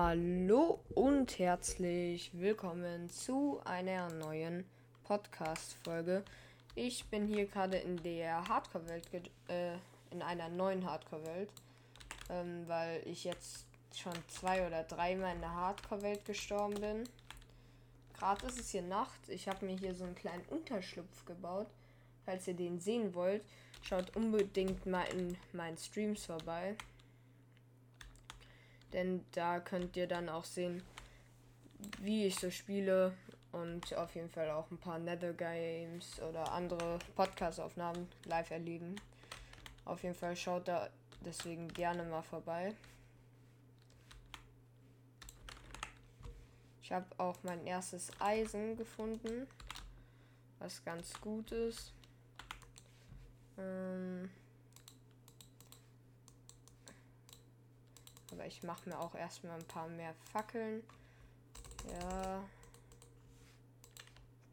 Hallo 0.00 0.78
und 0.94 1.40
herzlich 1.40 2.30
willkommen 2.32 3.10
zu 3.10 3.60
einer 3.64 4.08
neuen 4.12 4.64
Podcast-Folge. 5.02 6.22
Ich 6.76 7.04
bin 7.06 7.26
hier 7.26 7.46
gerade 7.46 7.78
in 7.78 8.00
der 8.04 8.46
Hardcore-Welt, 8.46 9.08
äh, 9.48 9.72
in 10.12 10.22
einer 10.22 10.50
neuen 10.50 10.88
Hardcore-Welt, 10.88 11.50
ähm, 12.30 12.62
weil 12.68 13.02
ich 13.06 13.24
jetzt 13.24 13.66
schon 13.92 14.12
zwei 14.28 14.64
oder 14.64 14.84
dreimal 14.84 15.34
in 15.34 15.40
der 15.40 15.52
Hardcore-Welt 15.52 16.24
gestorben 16.24 16.80
bin. 16.80 17.04
Gerade 18.16 18.46
ist 18.46 18.60
es 18.60 18.70
hier 18.70 18.82
Nacht. 18.82 19.28
Ich 19.28 19.48
habe 19.48 19.66
mir 19.66 19.76
hier 19.76 19.96
so 19.96 20.04
einen 20.04 20.14
kleinen 20.14 20.44
Unterschlupf 20.48 21.24
gebaut. 21.24 21.66
Falls 22.24 22.46
ihr 22.46 22.54
den 22.54 22.78
sehen 22.78 23.16
wollt, 23.16 23.42
schaut 23.82 24.14
unbedingt 24.14 24.86
mal 24.86 25.06
in 25.12 25.36
meinen 25.52 25.76
Streams 25.76 26.24
vorbei. 26.24 26.76
Denn 28.92 29.24
da 29.32 29.60
könnt 29.60 29.96
ihr 29.96 30.06
dann 30.06 30.28
auch 30.28 30.44
sehen, 30.44 30.82
wie 32.00 32.26
ich 32.26 32.36
so 32.36 32.50
spiele 32.50 33.14
und 33.52 33.94
auf 33.94 34.14
jeden 34.14 34.30
Fall 34.30 34.50
auch 34.50 34.70
ein 34.70 34.78
paar 34.78 34.98
Nether 34.98 35.32
Games 35.32 36.20
oder 36.22 36.52
andere 36.52 36.98
Podcast-Aufnahmen 37.14 38.08
live 38.24 38.50
erleben. 38.50 38.96
Auf 39.84 40.02
jeden 40.02 40.14
Fall 40.14 40.36
schaut 40.36 40.68
da 40.68 40.88
deswegen 41.24 41.68
gerne 41.68 42.04
mal 42.04 42.22
vorbei. 42.22 42.74
Ich 46.82 46.92
habe 46.92 47.06
auch 47.18 47.36
mein 47.42 47.66
erstes 47.66 48.10
Eisen 48.18 48.76
gefunden, 48.76 49.46
was 50.58 50.82
ganz 50.84 51.12
gut 51.20 51.52
ist. 51.52 51.92
Ähm 53.58 54.30
Aber 58.32 58.46
ich 58.46 58.62
mache 58.62 58.88
mir 58.88 58.98
auch 58.98 59.14
erstmal 59.14 59.58
ein 59.58 59.66
paar 59.66 59.88
mehr 59.88 60.14
Fackeln. 60.32 60.82
Ja. 61.88 62.44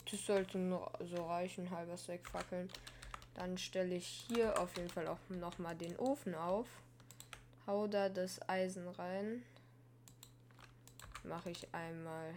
Das 0.09 0.25
sollte 0.25 0.57
nur 0.57 0.91
so 1.01 1.25
reichen, 1.25 1.69
halber 1.71 1.97
Stack 1.97 2.29
Fackeln. 2.29 2.69
Dann 3.33 3.57
stelle 3.57 3.95
ich 3.95 4.07
hier 4.27 4.57
auf 4.59 4.75
jeden 4.77 4.89
Fall 4.89 5.07
auch 5.07 5.19
nochmal 5.29 5.75
den 5.75 5.97
Ofen 5.97 6.35
auf. 6.35 6.67
Hau 7.67 7.87
da 7.87 8.09
das 8.09 8.47
Eisen 8.47 8.87
rein. 8.87 9.43
Mache 11.23 11.49
ich 11.49 11.73
einmal 11.73 12.33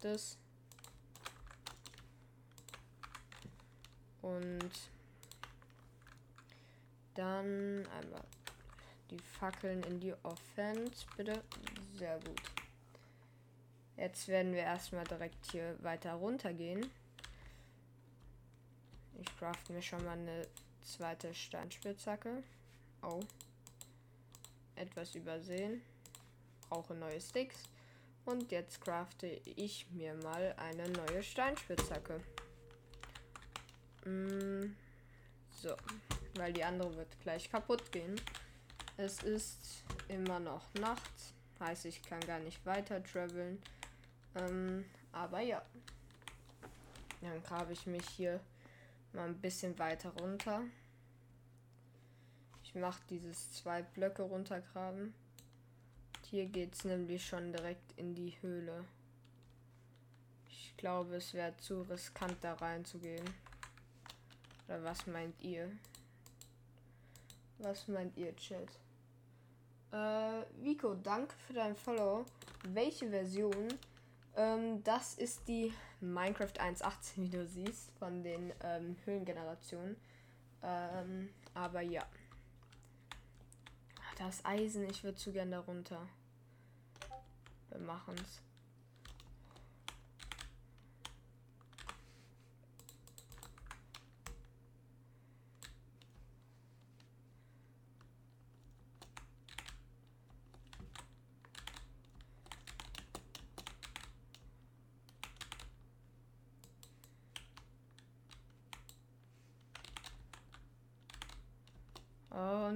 das. 0.00 0.36
Und 4.20 4.70
dann 7.14 7.86
einmal 7.86 8.24
die 9.10 9.18
Fackeln 9.18 9.82
in 9.84 10.00
die 10.00 10.14
Offense, 10.22 11.06
bitte. 11.16 11.42
Sehr 11.98 12.18
gut. 12.20 12.42
Jetzt 13.96 14.28
werden 14.28 14.52
wir 14.52 14.60
erstmal 14.60 15.04
direkt 15.04 15.50
hier 15.50 15.76
weiter 15.82 16.14
runter 16.14 16.52
gehen. 16.52 16.90
Ich 19.18 19.36
craft 19.38 19.70
mir 19.70 19.80
schon 19.80 20.04
mal 20.04 20.18
eine 20.18 20.46
zweite 20.82 21.34
Steinspitzhacke. 21.34 22.42
Oh. 23.02 23.20
Etwas 24.74 25.14
übersehen. 25.14 25.80
Brauche 26.68 26.94
neue 26.94 27.20
Sticks. 27.20 27.62
Und 28.26 28.50
jetzt 28.50 28.80
crafte 28.80 29.40
ich 29.44 29.86
mir 29.92 30.14
mal 30.14 30.54
eine 30.58 30.88
neue 30.90 31.22
Steinspitzhacke. 31.22 32.20
Mm, 34.04 34.74
so. 35.50 35.74
Weil 36.34 36.52
die 36.52 36.64
andere 36.64 36.94
wird 36.96 37.18
gleich 37.20 37.50
kaputt 37.50 37.90
gehen. 37.92 38.20
Es 38.98 39.22
ist 39.22 39.84
immer 40.08 40.40
noch 40.40 40.72
Nacht. 40.74 41.12
Heißt, 41.60 41.84
ich 41.84 42.02
kann 42.02 42.20
gar 42.20 42.38
nicht 42.38 42.64
weiter 42.64 43.02
traveln. 43.02 43.62
Ähm, 44.34 44.84
aber 45.12 45.40
ja. 45.40 45.62
Dann 47.20 47.42
grabe 47.42 47.72
ich 47.72 47.86
mich 47.86 48.08
hier 48.08 48.40
mal 49.12 49.28
ein 49.28 49.40
bisschen 49.40 49.78
weiter 49.78 50.10
runter. 50.20 50.62
Ich 52.62 52.74
mache 52.74 53.00
dieses 53.10 53.52
zwei 53.52 53.82
Blöcke 53.82 54.22
runtergraben. 54.22 55.14
Hier 56.30 56.46
geht 56.46 56.74
es 56.74 56.84
nämlich 56.84 57.24
schon 57.24 57.52
direkt 57.52 57.92
in 57.98 58.14
die 58.14 58.34
Höhle. 58.40 58.84
Ich 60.48 60.74
glaube, 60.76 61.16
es 61.16 61.34
wäre 61.34 61.56
zu 61.58 61.82
riskant 61.82 62.36
da 62.42 62.54
reinzugehen. 62.54 63.24
Oder 64.66 64.82
was 64.84 65.06
meint 65.06 65.40
ihr? 65.42 65.70
Was 67.58 67.88
meint 67.88 68.16
ihr, 68.16 68.34
Chat? 68.36 68.68
Äh, 69.92 70.42
Vico, 70.62 70.94
danke 70.94 71.34
für 71.46 71.52
dein 71.54 71.76
Follow. 71.76 72.24
Welche 72.68 73.08
Version? 73.08 73.68
Ähm, 74.36 74.82
das 74.84 75.14
ist 75.14 75.46
die 75.48 75.72
Minecraft 76.00 76.52
1.18, 76.58 77.16
wie 77.16 77.28
du 77.28 77.46
siehst, 77.46 77.90
von 77.98 78.22
den 78.22 78.52
ähm, 78.62 78.96
Höhlengenerationen. 79.04 79.96
Ähm, 80.62 81.30
aber 81.54 81.80
ja. 81.80 82.02
Das 84.18 84.44
Eisen, 84.44 84.88
ich 84.88 85.04
würde 85.04 85.16
zu 85.16 85.32
gern 85.32 85.50
darunter. 85.50 86.06
Wir 87.70 87.78
machen's. 87.78 88.40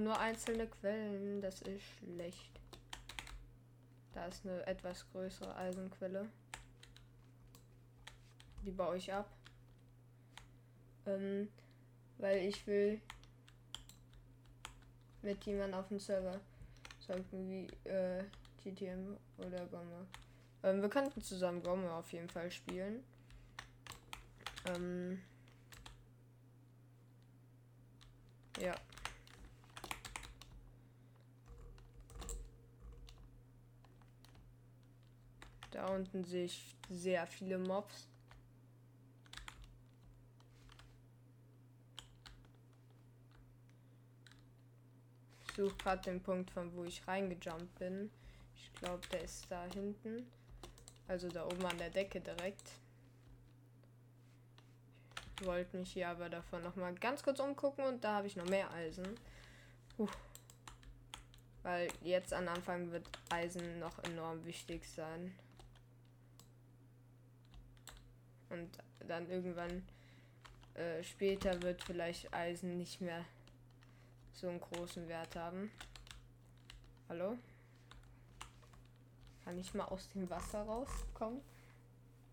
Oh, 0.01 0.03
nur 0.03 0.19
einzelne 0.19 0.67
Quellen, 0.67 1.41
das 1.41 1.61
ist 1.61 1.83
schlecht. 1.99 2.59
Da 4.13 4.25
ist 4.25 4.45
eine 4.45 4.65
etwas 4.65 5.05
größere 5.11 5.55
Eisenquelle. 5.55 6.27
Die 8.65 8.71
baue 8.71 8.97
ich 8.97 9.13
ab. 9.13 9.29
Ähm, 11.05 11.49
weil 12.17 12.45
ich 12.45 12.65
will 12.65 12.99
mit 15.21 15.43
jemandem 15.45 15.79
auf 15.79 15.87
dem 15.87 15.99
Server 15.99 16.39
sollten 16.99 17.49
wie 17.49 17.89
äh, 17.89 18.23
GTM 18.63 19.17
oder 19.37 19.65
Gomme. 19.67 20.07
Ähm, 20.63 20.81
wir 20.81 20.89
könnten 20.89 21.21
zusammen 21.21 21.61
Gomme 21.61 21.91
auf 21.91 22.11
jeden 22.11 22.29
Fall 22.29 22.49
spielen. 22.49 23.03
Ähm, 24.65 25.21
ja. 28.59 28.75
Da 35.71 35.87
unten 35.87 36.23
sehe 36.25 36.45
ich 36.45 36.75
sehr 36.89 37.25
viele 37.25 37.57
Mobs. 37.57 38.07
Ich 45.47 45.55
suche 45.55 45.75
gerade 45.77 46.01
den 46.01 46.21
Punkt, 46.21 46.51
von 46.51 46.73
wo 46.75 46.83
ich 46.83 47.07
reingejumpt 47.07 47.79
bin. 47.79 48.09
Ich 48.55 48.73
glaube, 48.73 49.05
der 49.07 49.23
ist 49.23 49.49
da 49.49 49.65
hinten. 49.73 50.25
Also 51.07 51.29
da 51.29 51.45
oben 51.45 51.65
an 51.65 51.77
der 51.77 51.89
Decke 51.89 52.19
direkt. 52.19 52.71
Ich 55.39 55.45
wollte 55.45 55.77
mich 55.77 55.91
hier 55.93 56.09
aber 56.09 56.29
davon 56.29 56.63
noch 56.63 56.75
mal 56.75 56.93
ganz 56.95 57.23
kurz 57.23 57.39
umgucken 57.39 57.83
und 57.85 58.03
da 58.03 58.17
habe 58.17 58.27
ich 58.27 58.35
noch 58.35 58.45
mehr 58.45 58.71
Eisen. 58.73 59.17
Puh. 59.97 60.07
Weil 61.63 61.87
jetzt 62.01 62.33
am 62.33 62.47
Anfang 62.47 62.91
wird 62.91 63.07
Eisen 63.29 63.79
noch 63.79 63.97
enorm 64.03 64.45
wichtig 64.45 64.87
sein. 64.87 65.35
Und 68.51 68.69
dann 69.07 69.29
irgendwann 69.29 69.81
äh, 70.73 71.01
später 71.03 71.61
wird 71.61 71.81
vielleicht 71.83 72.33
Eisen 72.33 72.77
nicht 72.77 72.99
mehr 72.99 73.23
so 74.33 74.49
einen 74.49 74.59
großen 74.59 75.07
Wert 75.07 75.35
haben. 75.37 75.71
Hallo? 77.07 77.37
Kann 79.45 79.57
ich 79.57 79.73
mal 79.73 79.85
aus 79.85 80.09
dem 80.09 80.29
Wasser 80.29 80.63
rauskommen? 80.63 81.41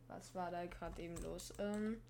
Was 0.09 0.35
war 0.35 0.51
da 0.51 0.67
gerade 0.67 1.01
eben 1.03 1.17
los? 1.23 1.53
Ähm 1.59 2.01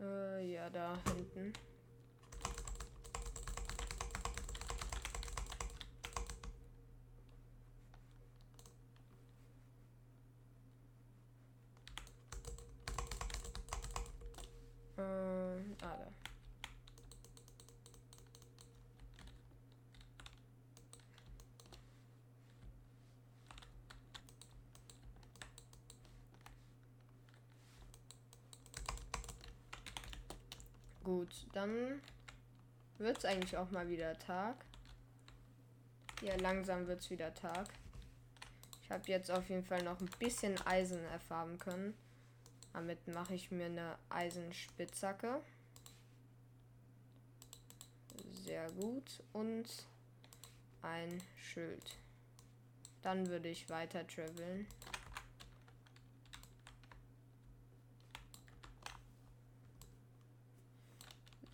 äh, 0.00 0.52
ja, 0.52 0.70
da 0.70 0.98
hinten. 1.14 1.52
Ähm, 14.98 15.76
ah, 15.82 15.96
da. 15.98 16.06
Gut, 31.04 31.28
dann 31.52 32.00
wird 32.98 33.18
es 33.18 33.24
eigentlich 33.24 33.56
auch 33.56 33.70
mal 33.70 33.88
wieder 33.88 34.18
Tag. 34.18 34.56
Ja, 36.20 36.34
langsam 36.36 36.88
wird 36.88 37.00
es 37.00 37.10
wieder 37.10 37.32
Tag. 37.32 37.68
Ich 38.82 38.90
habe 38.90 39.02
jetzt 39.06 39.30
auf 39.30 39.48
jeden 39.48 39.64
Fall 39.64 39.82
noch 39.82 40.00
ein 40.00 40.10
bisschen 40.18 40.60
Eisen 40.66 41.04
erfahren 41.04 41.58
können. 41.58 41.94
Damit 42.76 43.08
mache 43.08 43.34
ich 43.34 43.50
mir 43.50 43.64
eine 43.64 43.98
Eisenspitzhacke. 44.10 45.40
Sehr 48.44 48.70
gut. 48.72 49.22
Und 49.32 49.64
ein 50.82 51.22
Schild. 51.36 51.96
Dann 53.00 53.28
würde 53.28 53.48
ich 53.48 53.70
weiter 53.70 54.06
traveln. 54.06 54.66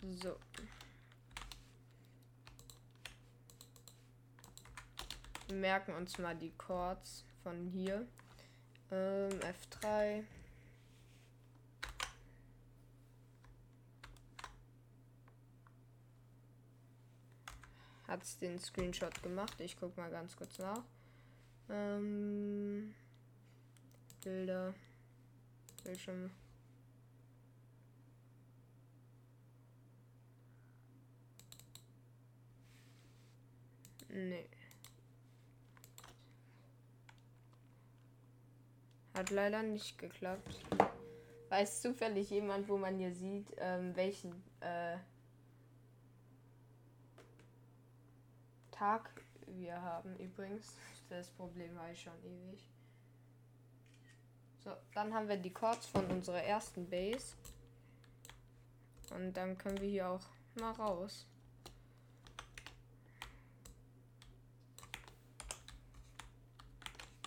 So. 0.01 0.35
Wir 5.47 5.55
merken 5.55 5.93
uns 5.93 6.17
mal 6.17 6.35
die 6.35 6.51
Chords 6.57 7.23
von 7.43 7.65
hier. 7.67 8.05
Ähm, 8.91 9.39
F3. 9.39 10.25
Hat 18.13 18.41
den 18.41 18.59
Screenshot 18.59 19.23
gemacht? 19.23 19.59
Ich 19.59 19.75
guck 19.75 19.97
mal 19.97 20.11
ganz 20.11 20.35
kurz 20.35 20.59
nach. 20.59 20.83
Ähm, 21.67 22.93
Bilder. 24.23 24.75
Bildschirm. 25.83 26.29
Nee. 34.09 34.47
Hat 39.15 39.31
leider 39.31 39.63
nicht 39.63 39.97
geklappt. 39.97 40.59
Weiß 41.49 41.81
zufällig 41.81 42.29
jemand, 42.29 42.69
wo 42.69 42.77
man 42.77 42.99
hier 42.99 43.15
sieht, 43.15 43.47
ähm, 43.57 43.95
welchen 43.95 44.33
äh, 44.59 44.97
Tag 48.83 49.09
wir 49.47 49.81
haben 49.81 50.13
übrigens. 50.17 50.75
Das 51.07 51.29
Problem 51.29 51.73
war 51.77 51.89
ich 51.89 52.01
schon 52.01 52.21
ewig. 52.25 52.67
So, 54.61 54.71
dann 54.93 55.13
haben 55.13 55.29
wir 55.29 55.37
die 55.37 55.53
Chords 55.53 55.85
von 55.85 56.05
unserer 56.07 56.43
ersten 56.43 56.89
Base. 56.89 57.35
Und 59.15 59.31
dann 59.37 59.57
können 59.57 59.79
wir 59.79 59.87
hier 59.87 60.09
auch 60.09 60.25
mal 60.59 60.71
raus. 60.71 61.25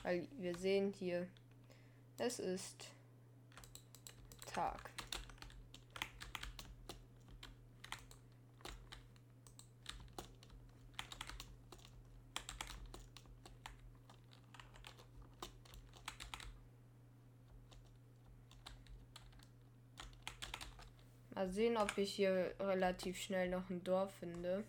Weil 0.03 0.29
wir 0.37 0.55
sehen 0.59 0.93
hier, 0.93 1.27
es 2.19 2.39
ist 2.39 2.91
Tag. 4.53 4.96
Mal 21.47 21.53
sehen, 21.53 21.77
ob 21.77 21.97
ich 21.97 22.13
hier 22.13 22.53
relativ 22.59 23.17
schnell 23.17 23.49
noch 23.49 23.71
ein 23.71 23.85
Dorf 23.85 24.13
finde. 24.15 24.65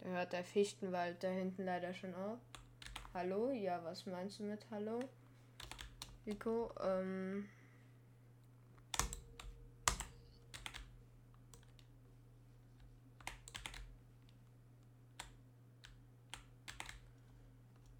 Da 0.00 0.08
hört 0.10 0.34
der 0.34 0.44
Fichtenwald 0.44 1.22
da 1.24 1.28
hinten 1.28 1.64
leider 1.64 1.94
schon 1.94 2.14
auf. 2.14 2.38
Hallo? 3.12 3.50
Ja, 3.50 3.82
was 3.82 4.06
meinst 4.06 4.38
du 4.38 4.44
mit 4.44 4.64
Hallo? 4.70 5.00
Rico, 6.24 6.72
ähm. 6.80 7.48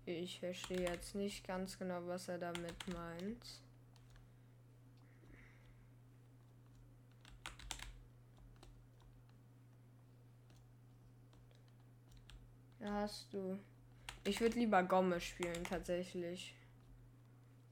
Ich 0.05 0.39
verstehe 0.39 0.83
jetzt 0.89 1.17
nicht 1.17 1.45
ganz 1.45 1.77
genau, 1.77 2.07
was 2.07 2.29
er 2.29 2.39
damit 2.39 2.77
meint. 2.87 3.61
Ja, 12.79 12.93
hast 12.93 13.33
du. 13.33 13.59
Ich 14.25 14.41
würde 14.41 14.59
lieber 14.59 14.83
Gomme 14.83 15.21
spielen, 15.21 15.65
tatsächlich. 15.65 16.55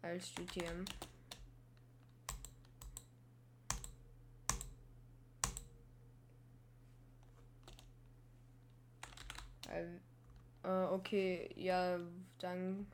Als 0.02 0.32
GTM. 0.34 0.84
Äh, 10.68 10.84
okay, 10.90 11.50
ja, 11.56 11.98
dann 12.38 12.86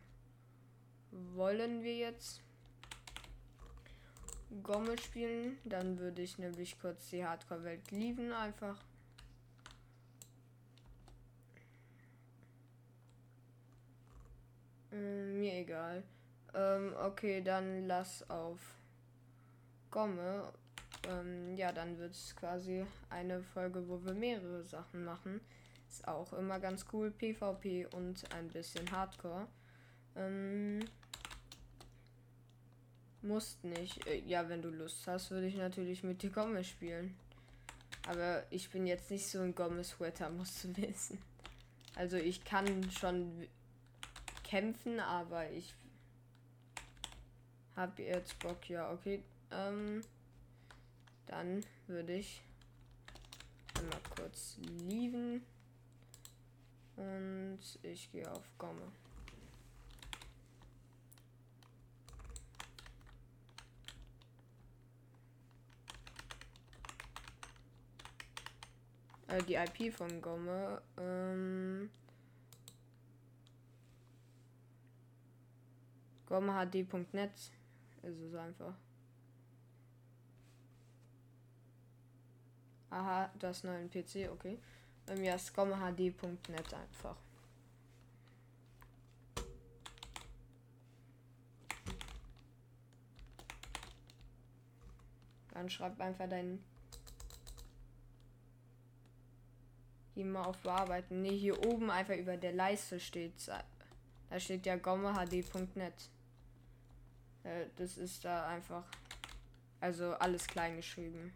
wollen 1.11 1.83
wir 1.83 1.97
jetzt 1.97 2.41
Gomme 4.63 4.97
spielen. 4.99 5.59
Dann 5.65 5.99
würde 5.99 6.23
ich 6.23 6.39
nämlich 6.39 6.79
kurz 6.79 7.11
die 7.11 7.25
Hardcore-Welt 7.25 7.91
lieben, 7.91 8.33
einfach. 8.33 8.79
Mm, 14.93 15.34
mir 15.45 15.61
egal. 15.61 16.03
Ähm, 16.55 16.95
okay, 17.05 17.43
dann 17.43 17.87
lass 17.87 18.29
auf 18.31 18.59
Gomme. 19.91 20.53
Ähm, 21.09 21.55
ja, 21.57 21.73
dann 21.73 21.99
wird 21.99 22.13
es 22.13 22.35
quasi 22.35 22.85
eine 23.11 23.43
Folge, 23.43 23.87
wo 23.89 24.03
wir 24.05 24.15
mehrere 24.15 24.65
Sachen 24.65 25.05
machen. 25.05 25.41
Ist 25.89 26.09
auch 26.09 26.33
immer 26.33 26.59
ganz 26.61 26.87
cool. 26.93 27.11
PvP 27.11 27.87
und 27.95 28.25
ein 28.35 28.49
bisschen 28.49 28.91
Hardcore. 28.91 29.47
Ähm, 30.17 30.81
musst 33.21 33.63
nicht. 33.65 34.07
Äh, 34.07 34.21
ja, 34.21 34.49
wenn 34.49 34.63
du 34.63 34.71
Lust 34.71 35.07
hast, 35.07 35.31
würde 35.31 35.47
ich 35.47 35.57
natürlich 35.57 36.03
mit 36.05 36.23
dir 36.23 36.31
Gomme 36.31 36.65
spielen. 36.65 37.15
Aber 38.09 38.45
ich 38.51 38.71
bin 38.71 38.87
jetzt 38.87 39.11
nicht 39.11 39.27
so 39.27 39.41
ein 39.41 39.55
Gomme-Sweater, 39.55 40.31
musst 40.39 40.65
du 40.65 40.77
wissen. 40.77 41.19
Also 41.97 42.17
ich 42.17 42.45
kann 42.45 42.91
schon 42.91 43.47
kämpfen, 44.45 45.01
aber 45.01 45.51
ich 45.51 45.75
habe 47.75 48.03
jetzt 48.03 48.39
Bock, 48.39 48.69
ja, 48.69 48.93
okay. 48.93 49.23
Ähm, 49.51 50.03
dann 51.27 51.65
würde 51.87 52.15
ich 52.15 52.43
einmal 53.77 54.01
kurz 54.17 54.57
lieben 54.59 55.43
und 56.97 57.59
ich 57.83 58.13
gehe 58.13 58.31
auf 58.31 58.45
Gomme. 58.59 58.93
Äh, 69.27 69.43
die 69.43 69.55
IP 69.55 69.93
von 69.93 70.21
Gomme. 70.21 70.81
Ähm, 70.99 71.91
gommhd.net 76.35 77.33
ist 78.03 78.21
es 78.21 78.35
einfach. 78.35 78.75
Aha, 82.91 83.31
das 83.39 83.63
neue 83.63 83.87
PC, 83.89 84.31
okay. 84.33 84.59
Bei 85.07 85.15
mir 85.17 85.37
ist 85.37 85.55
gommhd.net 85.55 86.75
einfach. 86.75 87.17
Dann 95.53 95.71
schreib 95.71 96.01
einfach 96.01 96.29
deinen 96.29 96.65
mal 100.17 100.45
auf 100.45 100.59
bearbeiten. 100.59 101.23
Ne, 101.23 101.31
hier 101.31 101.65
oben 101.65 101.91
einfach 101.91 102.17
über 102.17 102.37
der 102.37 102.53
Leiste 102.53 102.99
steht. 102.99 103.35
Da 104.31 104.41
steht 104.41 104.67
ja 104.67 104.77
gommehd.net. 104.77 106.11
Äh, 107.45 107.67
das 107.77 107.97
ist 107.97 108.25
da 108.25 108.49
einfach. 108.49 108.85
Also 109.81 110.15
alles 110.15 110.47
klein 110.47 110.77
geschrieben. 110.77 111.33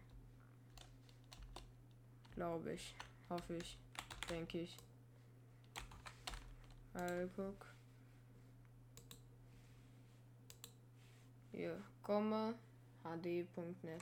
Glaube 2.35 2.73
ich. 2.73 2.95
Hoffe 3.29 3.55
ich. 3.55 3.77
Denke 4.29 4.59
ich. 4.59 4.77
Mal 6.93 7.29
guck. 7.35 7.65
Hier, 11.51 11.81
komme 12.01 12.55
hd.net. 13.03 14.01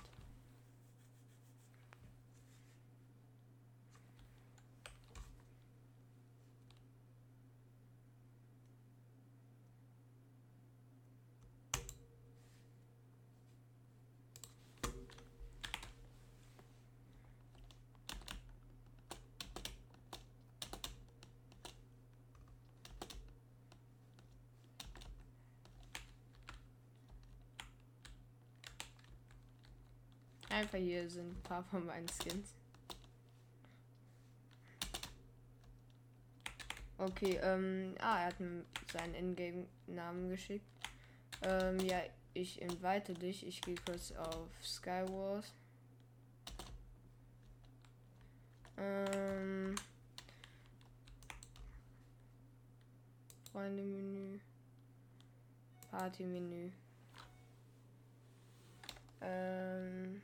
Einfach 30.57 30.79
hier 30.79 31.07
sind 31.07 31.29
ein 31.29 31.43
paar 31.43 31.63
von 31.65 31.85
meinen 31.85 32.07
Skins. 32.07 32.55
Okay, 36.97 37.39
ähm, 37.43 37.93
ah, 37.99 38.21
er 38.21 38.25
hat 38.25 38.39
mir 38.39 38.65
seinen 38.91 39.13
Ingame-Namen 39.13 40.29
geschickt. 40.29 40.65
Ähm, 41.43 41.79
ja, 41.81 42.01
ich 42.33 42.59
invite 42.59 43.13
dich. 43.13 43.45
Ich 43.45 43.61
gehe 43.61 43.75
kurz 43.85 44.11
auf 44.13 44.49
Skywars. 44.63 45.53
Ähm, 48.77 49.75
Freunde-Menü. 53.51 54.39
Party-Menü. 55.91 56.71
Ähm, 59.21 60.21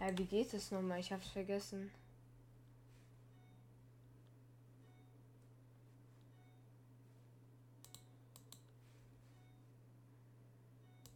Ja, 0.00 0.16
wie 0.16 0.24
geht 0.26 0.54
es 0.54 0.70
nochmal? 0.70 1.00
Ich 1.00 1.12
hab's 1.12 1.28
vergessen. 1.28 1.90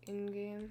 Ingame. 0.07 0.69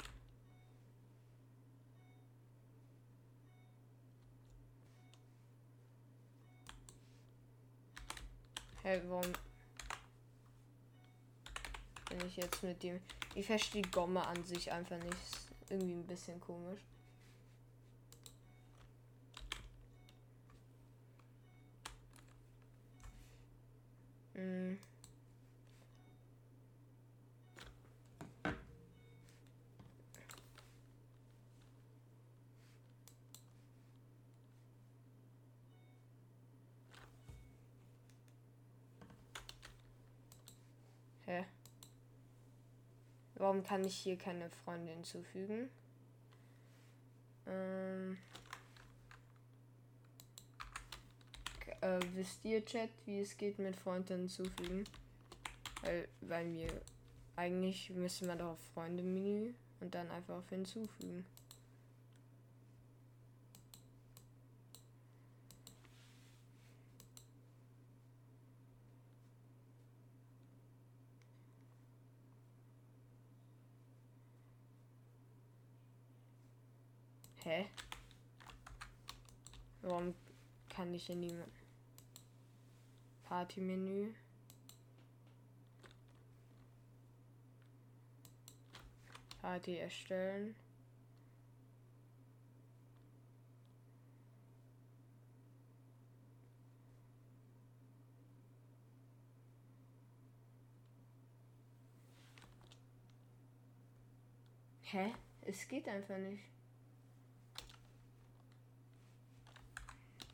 Hey, 8.83 9.01
warum 9.07 9.31
bin 12.09 12.27
ich 12.27 12.35
jetzt 12.37 12.61
mit 12.63 12.83
dem... 12.83 12.99
Ich 13.35 13.45
verstehe 13.45 13.83
Gomme 13.83 14.25
an 14.27 14.43
sich 14.43 14.71
einfach 14.71 14.97
nicht. 14.97 15.13
Ist 15.13 15.51
irgendwie 15.69 15.93
ein 15.93 16.07
bisschen 16.07 16.41
komisch. 16.41 16.81
Mm. 24.35 24.77
Hä? 41.25 41.45
Kann 43.63 43.83
ich 43.85 43.95
hier 43.95 44.17
keine 44.17 44.49
Freunde 44.49 44.91
hinzufügen? 44.91 45.69
Ähm 47.47 48.17
äh, 51.81 51.99
wisst 52.13 52.45
ihr, 52.45 52.63
Chat, 52.63 52.89
wie 53.05 53.19
es 53.19 53.37
geht 53.37 53.59
mit 53.59 53.75
Freunden 53.75 54.19
hinzufügen? 54.19 54.85
Weil, 55.81 56.07
weil 56.21 56.45
mir 56.45 56.69
eigentlich 57.35 57.89
müsste 57.89 58.27
man 58.27 58.37
doch 58.37 58.51
auf 58.51 58.59
Freunde-Menü 58.73 59.53
und 59.79 59.95
dann 59.95 60.09
einfach 60.11 60.37
auf 60.37 60.49
hinzufügen. 60.49 61.25
Hä? 77.51 77.67
Warum 79.81 80.15
kann 80.69 80.93
ich 80.93 81.07
hier 81.07 81.17
niemand? 81.17 81.51
Partymenü. 83.23 84.13
Party 89.41 89.75
erstellen. 89.79 90.55
Hä? 104.83 105.13
Es 105.41 105.67
geht 105.67 105.89
einfach 105.89 106.17
nicht. 106.17 106.60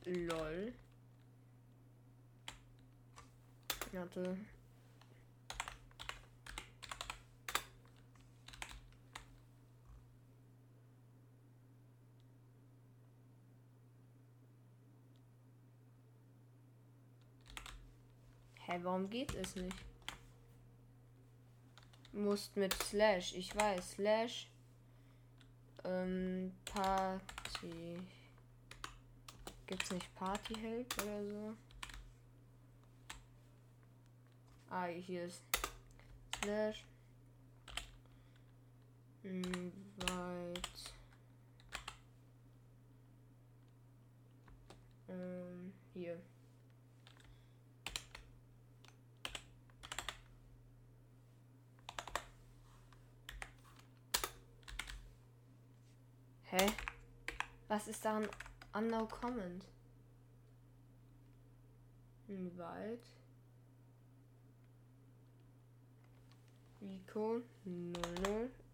Lol. 0.07 0.73
Warte. 3.91 4.37
Hä, 18.65 18.79
warum 18.83 19.09
geht 19.09 19.35
es 19.35 19.55
nicht? 19.55 19.75
Musst 22.13 22.55
mit 22.55 22.73
Slash, 22.73 23.33
ich 23.33 23.53
weiß, 23.53 23.91
Slash 23.91 24.49
ähm, 25.83 26.53
Party. 26.63 27.99
Gibt's 29.67 29.91
nicht 29.91 30.15
Partyheld 30.15 31.03
oder 31.03 31.25
so? 31.25 31.57
Ah, 34.69 34.85
hier 34.85 35.25
ist 35.25 35.43
Slash. 36.41 36.85
Weit. 39.23 40.93
Ähm, 45.09 45.73
hier. 45.93 46.21
Hä? 56.43 56.67
Was 57.67 57.89
ist 57.89 58.05
da 58.05 58.21
ein 58.77 58.83
Unknown 58.83 59.07
Comment? 59.09 59.65
Weit. 62.27 63.05
Rico 66.81 67.41
008. 67.65 68.66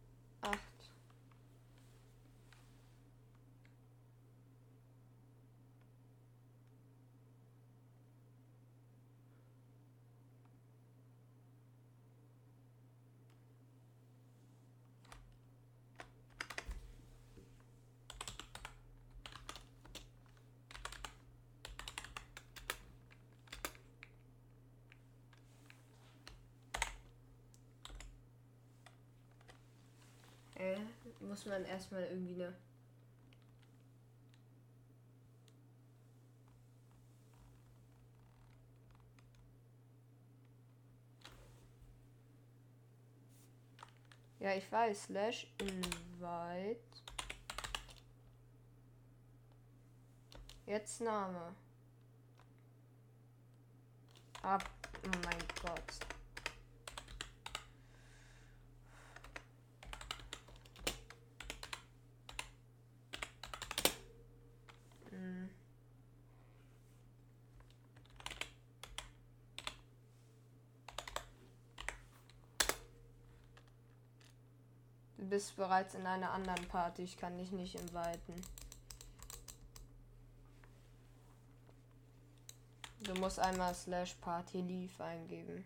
muss 31.34 31.48
man 31.48 31.66
erstmal 31.66 32.04
irgendwie 32.04 32.36
eine. 32.36 32.54
Ja, 44.40 44.54
ich 44.54 44.72
weiß. 44.72 45.06
Slash 45.06 45.48
invite. 45.58 46.78
Jetzt 50.68 51.02
Name. 51.02 51.56
Ab. 54.44 54.70
Oh 55.04 55.18
mein 55.26 55.40
Gott. 55.64 56.14
Hm. 65.14 65.50
Du 75.18 75.23
bist 75.34 75.56
bereits 75.56 75.96
in 75.96 76.06
einer 76.06 76.30
anderen 76.30 76.64
Party. 76.68 77.02
Ich 77.02 77.18
kann 77.18 77.40
dich 77.40 77.52
nicht 77.52 77.74
inviten. 77.74 78.40
Du 83.00 83.16
musst 83.16 83.40
einmal 83.40 83.74
slash 83.74 84.14
party 84.22 84.62
leave 84.62 85.04
eingeben. 85.04 85.66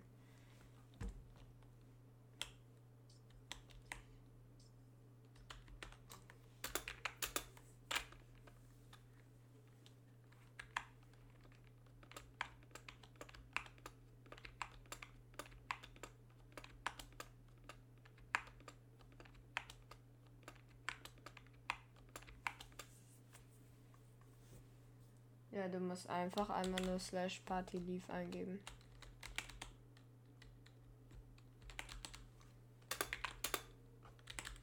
Musst 25.97 26.09
einfach 26.11 26.51
einmal 26.51 26.79
nur 26.81 26.99
slash 26.99 27.41
party 27.43 27.79
leave 27.79 28.13
eingeben. 28.13 28.59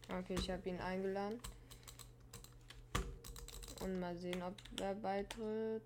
Okay, 0.08 0.36
ich 0.38 0.48
habe 0.48 0.68
ihn 0.68 0.78
eingeladen. 0.78 1.40
Und 3.80 3.98
mal 3.98 4.16
sehen, 4.16 4.44
ob 4.44 4.54
er 4.80 4.94
beitritt. 4.94 5.82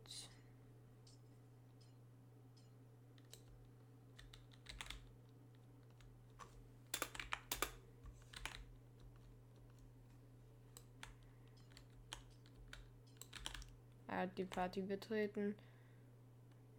Die 14.26 14.44
Party 14.44 14.82
betreten. 14.82 15.54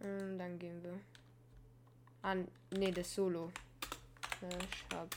Und 0.00 0.38
dann 0.38 0.58
gehen 0.58 0.82
wir. 0.82 0.98
An. 2.22 2.48
Nee, 2.70 2.92
das 2.92 3.14
Solo. 3.14 3.50
Ich 4.40 4.96
hab. 4.96 5.08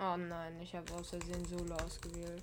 Oh 0.00 0.16
nein, 0.16 0.60
ich 0.60 0.74
habe 0.74 0.92
aus 0.94 1.10
Versehen 1.10 1.44
Solo 1.44 1.76
ausgewählt. 1.76 2.42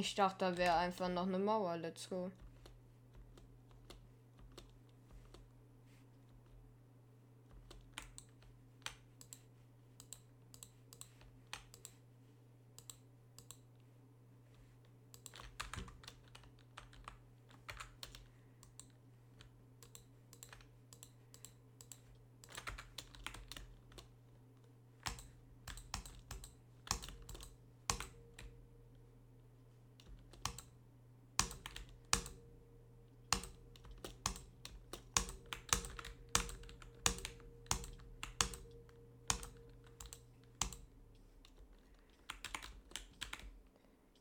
Ich 0.00 0.14
dachte, 0.14 0.46
da 0.46 0.56
wäre 0.56 0.76
einfach 0.76 1.10
noch 1.10 1.26
eine 1.26 1.38
Mauer. 1.38 1.76
Let's 1.76 2.08
go. 2.08 2.30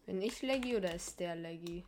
Bin 0.09 0.23
ich 0.23 0.41
laggy 0.41 0.75
oder 0.75 0.95
ist 0.95 1.19
der 1.19 1.35
laggy? 1.35 1.83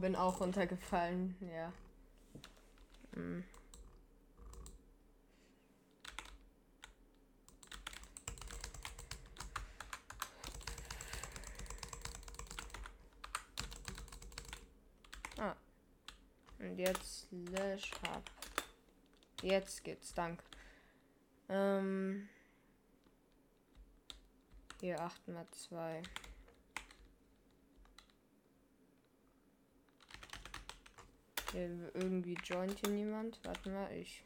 Bin 0.00 0.16
auch 0.16 0.40
runtergefallen, 0.40 1.36
ja. 1.40 1.72
Hm. 3.14 3.44
Ah. 15.38 15.54
Und 16.58 16.78
jetzt 16.78 17.28
Slash 17.28 17.90
Hub. 18.02 18.22
Jetzt 19.42 19.84
geht's, 19.84 20.12
danke. 20.14 20.42
Ähm. 21.48 22.28
Hier 24.80 25.00
8 25.00 25.28
mal 25.28 25.46
2. 25.50 26.02
Hier 31.58 31.90
irgendwie 31.92 32.38
joint 32.44 32.78
hier 32.78 32.90
niemand. 32.90 33.40
Warte 33.42 33.68
mal, 33.70 33.90
ich. 33.90 34.22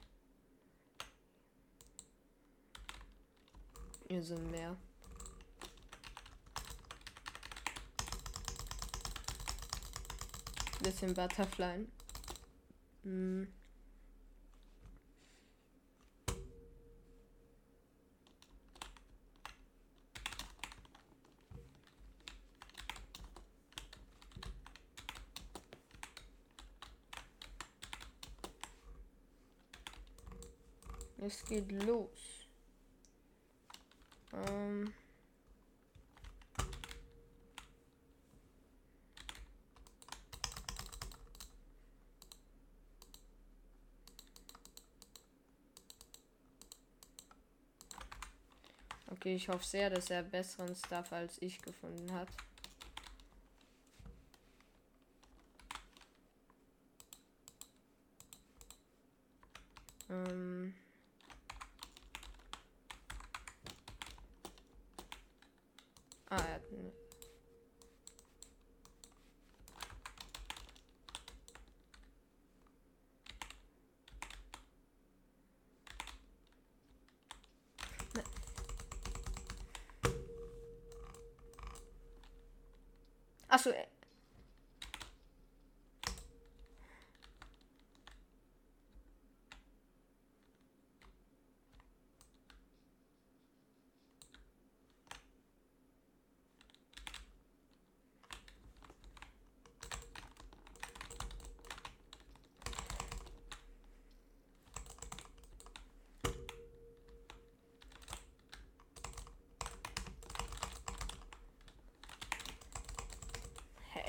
Hier 4.06 4.22
sind 4.22 4.50
mehr. 4.50 4.76
Bisschen 10.82 11.14
Butterfly. 11.14 11.86
Hm. 13.04 13.48
Es 31.24 31.44
geht 31.44 31.70
los. 31.70 32.48
Ähm. 34.32 34.92
Okay, 49.08 49.36
ich 49.36 49.48
hoffe 49.48 49.64
sehr, 49.64 49.90
dass 49.90 50.10
er 50.10 50.24
besseren 50.24 50.74
Stuff 50.74 51.12
als 51.12 51.40
ich 51.40 51.62
gefunden 51.62 52.12
hat. 52.12 52.28
Ähm. 60.10 60.74
Ah, 66.32 66.36
er 66.36 66.54
hat 66.54 66.62
eine 66.72 66.92
Achso. 83.50 83.70
äh, 83.70 83.86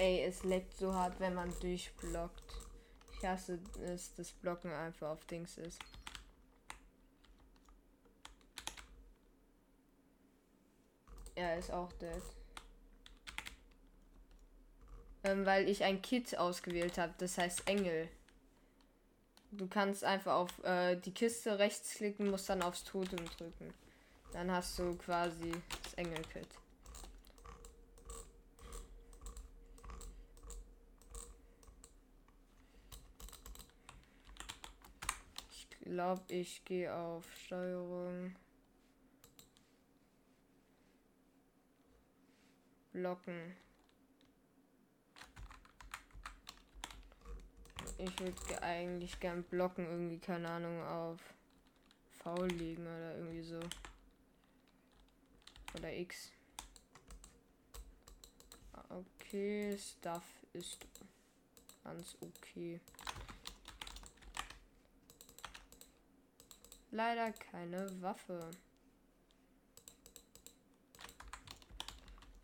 Ey, 0.04 0.22
es 0.26 0.44
leckt 0.44 0.76
so 0.76 0.94
hart, 0.94 1.18
wenn 1.22 1.34
man 1.34 1.58
durchblockt. 1.62 2.44
Ich 3.14 3.26
hasse 3.26 3.58
es, 3.86 4.14
das 4.16 4.34
Blocken 4.34 4.70
einfach 4.70 5.12
auf 5.12 5.24
Dings 5.28 5.58
ist. 5.58 5.80
Er 11.36 11.58
ist 11.58 11.72
auch 11.72 11.90
dead. 11.94 12.22
Ähm, 15.24 15.46
weil 15.46 15.70
ich 15.70 15.86
ein 15.86 16.02
Kit 16.02 16.38
ausgewählt 16.38 16.98
habe, 16.98 17.14
das 17.18 17.38
heißt 17.38 17.66
Engel. 17.70 18.10
Du 19.52 19.68
kannst 19.68 20.04
einfach 20.04 20.34
auf 20.34 20.64
äh, 20.66 20.98
die 20.98 21.14
Kiste 21.14 21.60
rechts 21.60 21.94
klicken, 21.96 22.30
musst 22.30 22.50
dann 22.50 22.62
aufs 22.62 22.84
Totem 22.84 23.26
drücken. 23.38 23.74
Dann 24.34 24.52
hast 24.52 24.78
du 24.78 24.98
quasi 24.98 25.54
das 25.82 25.94
Engel-Kit. 25.94 26.50
Ich 35.52 35.70
glaube, 35.94 36.24
ich 36.34 36.66
gehe 36.66 36.92
auf 36.92 37.24
Steuerung. 37.36 38.36
Blocken. 42.92 43.56
Ich 48.00 48.20
würde 48.20 48.64
eigentlich 48.64 49.20
gern 49.20 49.44
blocken, 49.44 49.86
irgendwie, 49.86 50.18
keine 50.18 50.50
Ahnung, 50.50 50.82
auf 50.84 51.20
V 52.24 52.46
liegen 52.46 52.82
oder 52.82 53.16
irgendwie 53.18 53.44
so. 53.44 53.60
Oder 55.78 55.94
X. 55.94 56.32
Okay, 58.90 59.78
Stuff 59.78 60.24
ist 60.54 60.80
ganz 61.84 62.18
okay. 62.20 62.80
Leider 66.94 67.32
keine 67.32 67.90
Waffe. 68.04 68.52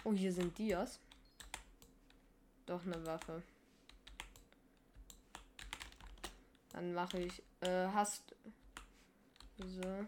Oh, 0.04 0.12
hier 0.12 0.34
sind 0.34 0.58
Dias. 0.58 1.00
Doch 2.66 2.84
eine 2.84 3.06
Waffe. 3.06 3.44
Dann 6.72 6.96
mache 6.96 7.20
ich. 7.20 7.44
Äh, 7.62 7.90
hast. 7.94 8.36
So. 9.60 10.08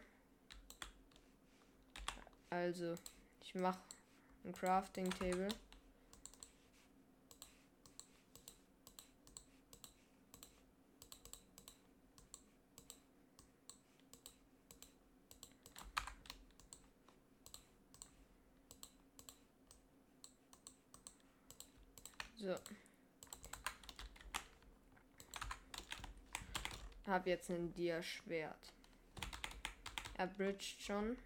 Also, 2.50 2.96
ich 3.44 3.54
mache 3.54 3.80
ein 4.44 4.54
Crafting 4.54 5.12
Table. 5.12 5.50
So. 22.42 22.56
Hab 27.06 27.28
jetzt 27.28 27.52
ein 27.52 27.72
Dia-Schwert. 27.76 28.74
Er 30.18 30.26
bridged 30.26 30.82
schon. 30.82 31.18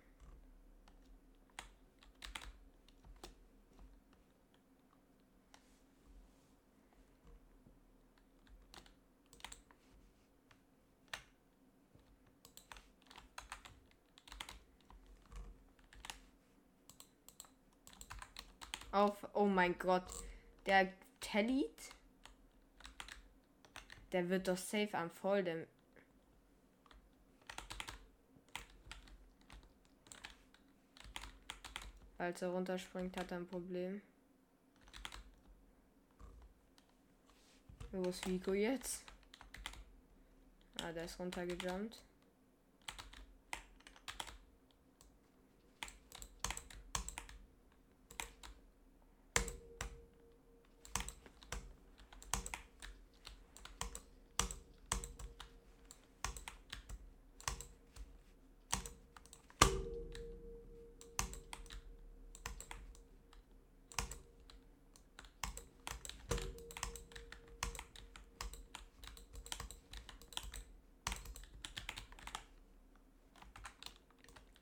Auf, 18.92 19.26
oh 19.34 19.46
mein 19.46 19.80
Gott. 19.80 20.04
Der 20.66 20.92
Tellit. 21.26 21.90
Der 24.12 24.30
wird 24.30 24.48
doch 24.48 24.58
safe 24.58 24.96
am 24.96 25.10
Voll, 25.10 25.44
dem. 25.44 25.66
Als 32.20 32.44
er 32.44 32.50
runterspringt, 32.50 33.18
hat 33.18 33.32
er 33.32 33.38
ein 33.38 33.48
Problem. 33.48 34.02
Wo 37.92 38.10
ist 38.10 38.28
Vico 38.28 38.54
jetzt? 38.54 39.04
Ah, 40.84 40.92
der 40.92 41.06
ist 41.06 41.20
runtergejumpt. 41.20 42.02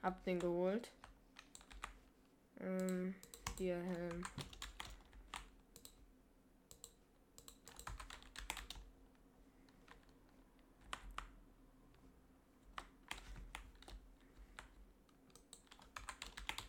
Hab 0.04 0.24
den 0.26 0.40
geholt. 0.40 0.92
Ähm, 2.60 3.16
hier 3.58 3.78
Helm. 3.78 4.24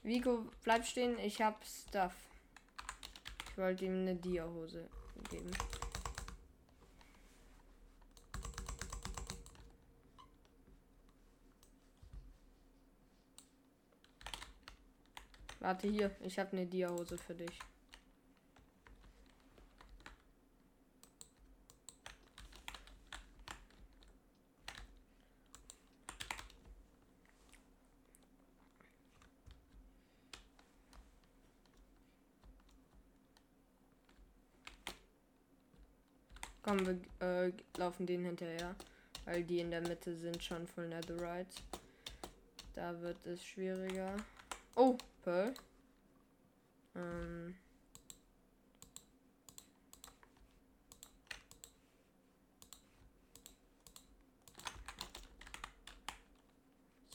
Vigo, 0.05 0.44
bleib 0.62 0.87
stehen, 0.87 1.18
ich 1.18 1.40
hab 1.40 1.64
Stuff. 1.64 2.12
Ich 3.51 3.59
wollte 3.59 3.87
ihm 3.87 4.01
eine 4.01 4.14
Dia-Hose 4.14 4.88
geben. 5.31 5.51
Warte 15.64 15.88
hier, 15.88 16.11
ich 16.20 16.38
habe 16.38 16.53
eine 16.53 16.66
Dia-Hose 16.66 17.16
für 17.16 17.35
dich. 17.35 17.59
Komm, 36.61 36.87
wir 36.87 36.98
äh, 37.27 37.53
laufen 37.79 38.05
denen 38.05 38.27
hinterher. 38.27 38.77
Weil 39.24 39.42
die 39.44 39.61
in 39.61 39.70
der 39.70 39.81
Mitte 39.81 40.14
sind 40.14 40.44
schon 40.44 40.66
voll 40.66 40.88
Netherite. 40.88 41.62
Da 42.74 43.00
wird 43.00 43.24
es 43.24 43.42
schwieriger. 43.42 44.14
Oh, 44.77 44.99
Pearl. 45.25 45.55
Ähm. 46.97 47.55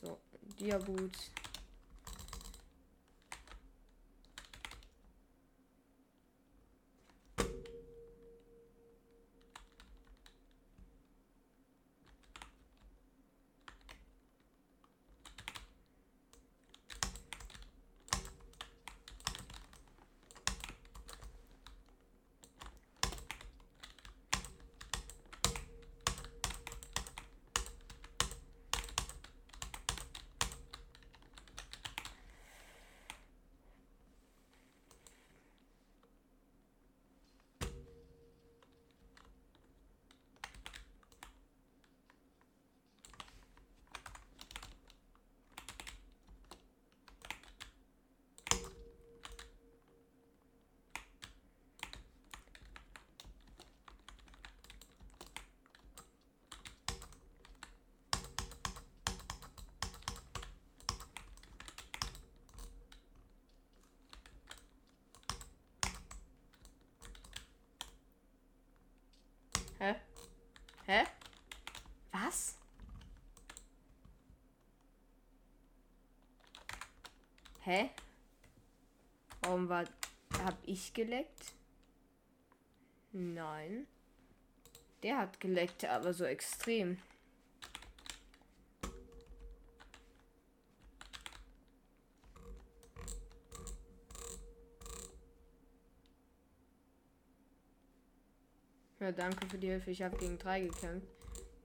So, 0.02 0.18
Diaboots. 0.58 1.32
Hä? 69.80 69.96
Hä? 70.90 71.06
Was? 72.12 72.58
Hä? 77.66 77.90
Warum 79.42 79.70
war. 79.70 79.86
Hab 80.44 80.58
ich 80.66 80.94
geleckt? 80.94 81.54
Nein. 83.12 83.88
Der 85.04 85.18
hat 85.18 85.40
geleckt, 85.40 85.86
aber 85.86 86.12
so 86.14 86.26
extrem. 86.26 86.98
Danke 99.14 99.48
für 99.48 99.58
die 99.58 99.68
Hilfe. 99.68 99.92
Ich 99.92 100.02
habe 100.02 100.18
gegen 100.18 100.38
drei 100.38 100.62
gekämpft. 100.62 101.08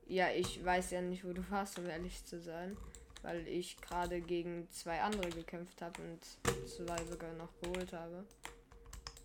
Ja, 0.07 0.31
ich 0.31 0.65
weiß 0.65 0.91
ja 0.91 1.01
nicht, 1.01 1.25
wo 1.25 1.33
du 1.33 1.43
warst, 1.51 1.79
um 1.79 1.87
ehrlich 1.87 2.25
zu 2.25 2.41
sein. 2.41 2.77
Weil 3.23 3.47
ich 3.49 3.77
gerade 3.79 4.21
gegen 4.21 4.69
zwei 4.71 5.01
andere 5.01 5.31
gekämpft 5.31 5.81
habe 5.81 6.01
und 6.03 6.69
zwei 6.69 7.03
sogar 7.05 7.33
noch 7.35 7.51
geholt 7.61 7.93
habe. 7.93 8.25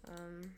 Ähm. 0.08 0.54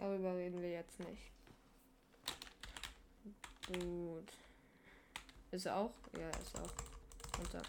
Darüber 0.00 0.34
reden 0.34 0.62
wir 0.62 0.70
jetzt 0.70 0.89
nicht. 1.00 1.30
Gut. 3.66 4.32
Ist 5.50 5.66
er 5.66 5.76
auch? 5.76 5.94
Ja, 6.18 6.28
ist 6.30 6.58
auch. 6.58 7.38
Runter. 7.38 7.62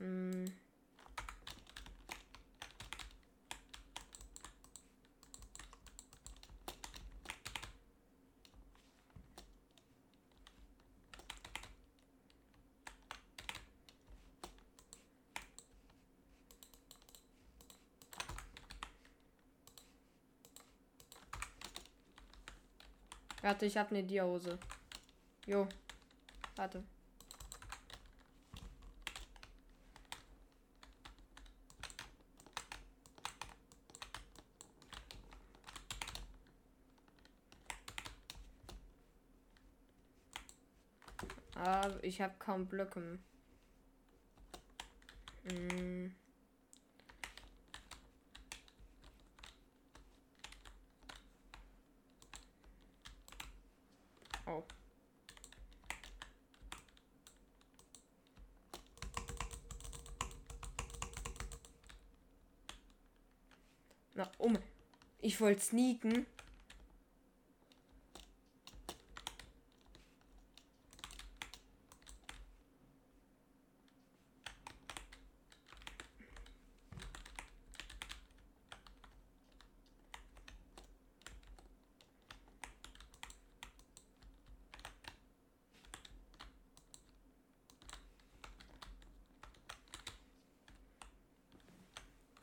Hm. 0.00 0.46
Warte, 23.42 23.66
ich 23.66 23.76
habe 23.76 23.90
eine 23.90 24.04
Diahose. 24.04 24.58
Jo. 25.46 25.66
Warte. 26.56 26.82
Aber 41.54 42.02
ich 42.02 42.20
habe 42.22 42.34
kaum 42.38 42.66
Blöcke. 42.66 43.18
Hm. 45.44 46.14
Oh. 54.46 54.64
Na, 64.14 64.30
um. 64.38 64.58
Wollte 65.40 65.62
sneaken. 65.62 66.26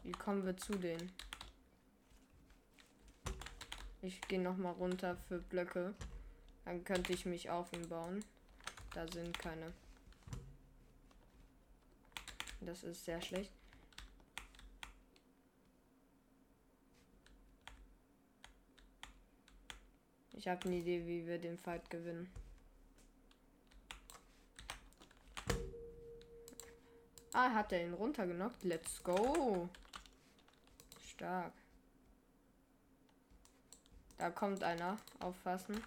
Wie 0.02 0.12
kommen 0.14 0.44
wir 0.48 0.58
zu 0.58 0.72
denen. 0.72 1.27
Ich 4.08 4.22
gehe 4.22 4.40
noch 4.40 4.56
mal 4.56 4.72
runter 4.72 5.18
für 5.28 5.38
Blöcke. 5.38 5.94
Dann 6.64 6.86
könnte 6.86 7.12
ich 7.12 7.26
mich 7.26 7.50
auf 7.50 7.74
ihn 7.74 7.90
bauen. 7.90 8.24
Da 8.94 9.06
sind 9.06 9.38
keine. 9.38 9.74
Das 12.62 12.86
ist 12.86 13.04
sehr 13.04 13.22
schlecht. 13.22 13.52
Ich 20.32 20.48
habe 20.48 20.66
eine 20.68 20.78
Idee, 20.78 21.06
wie 21.06 21.28
wir 21.28 21.38
den 21.38 21.58
Fight 21.58 21.90
gewinnen. 21.90 22.32
Ah, 27.34 27.54
hat 27.54 27.74
er 27.74 27.86
ihn 27.86 27.94
runtergenockt? 27.94 28.64
Let's 28.64 29.04
go. 29.04 29.68
Stark. 31.10 31.52
Da 34.18 34.30
kommt 34.30 34.64
einer. 34.64 34.98
Aufpassen. 35.20 35.84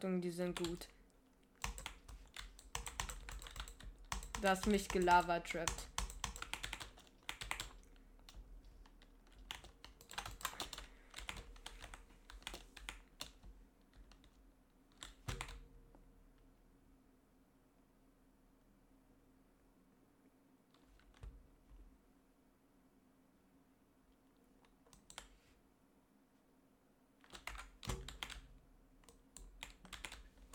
Achtung, 0.00 0.22
die 0.22 0.30
sind 0.30 0.58
gut. 0.58 0.88
Das 4.40 4.64
mich 4.64 4.88
gelava 4.88 5.40
trappt. 5.40 5.88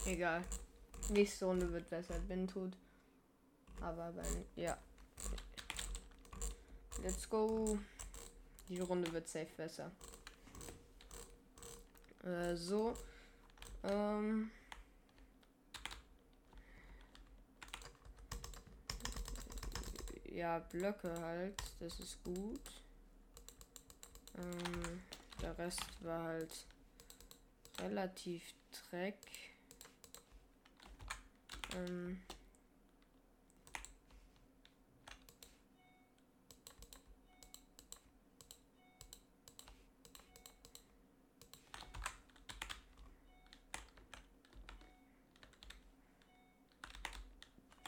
Egal. 0.06 0.44
Nächste 1.10 1.46
Runde 1.46 1.72
wird 1.72 1.90
besser. 1.90 2.20
Bin 2.20 2.48
tot. 2.48 2.78
Aber 3.82 4.16
wenn. 4.16 4.46
Ja. 4.56 4.78
Let's 7.02 7.28
go. 7.28 7.78
Die 8.70 8.80
Runde 8.80 9.12
wird 9.12 9.28
safe 9.28 9.52
besser. 9.58 9.92
Äh, 12.24 12.56
so. 12.56 12.94
Ähm. 13.84 14.52
Ja, 20.26 20.60
Blöcke 20.60 21.14
halt. 21.20 21.62
Das 21.80 22.00
ist 22.00 22.24
gut. 22.24 22.62
Ähm, 24.38 25.02
der 25.42 25.58
Rest 25.58 25.82
war 26.02 26.24
halt 26.24 26.68
relativ 27.80 28.44
dreck. 28.72 29.18
Ähm 31.76 32.22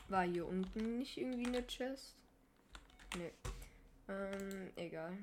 War 0.10 0.24
hier 0.24 0.48
unten 0.48 1.00
nicht 1.00 1.18
irgendwie 1.18 1.48
eine 1.48 1.68
Chest? 1.68 2.16
Nee. 3.18 3.34
Ähm, 4.08 4.72
egal. 4.78 5.18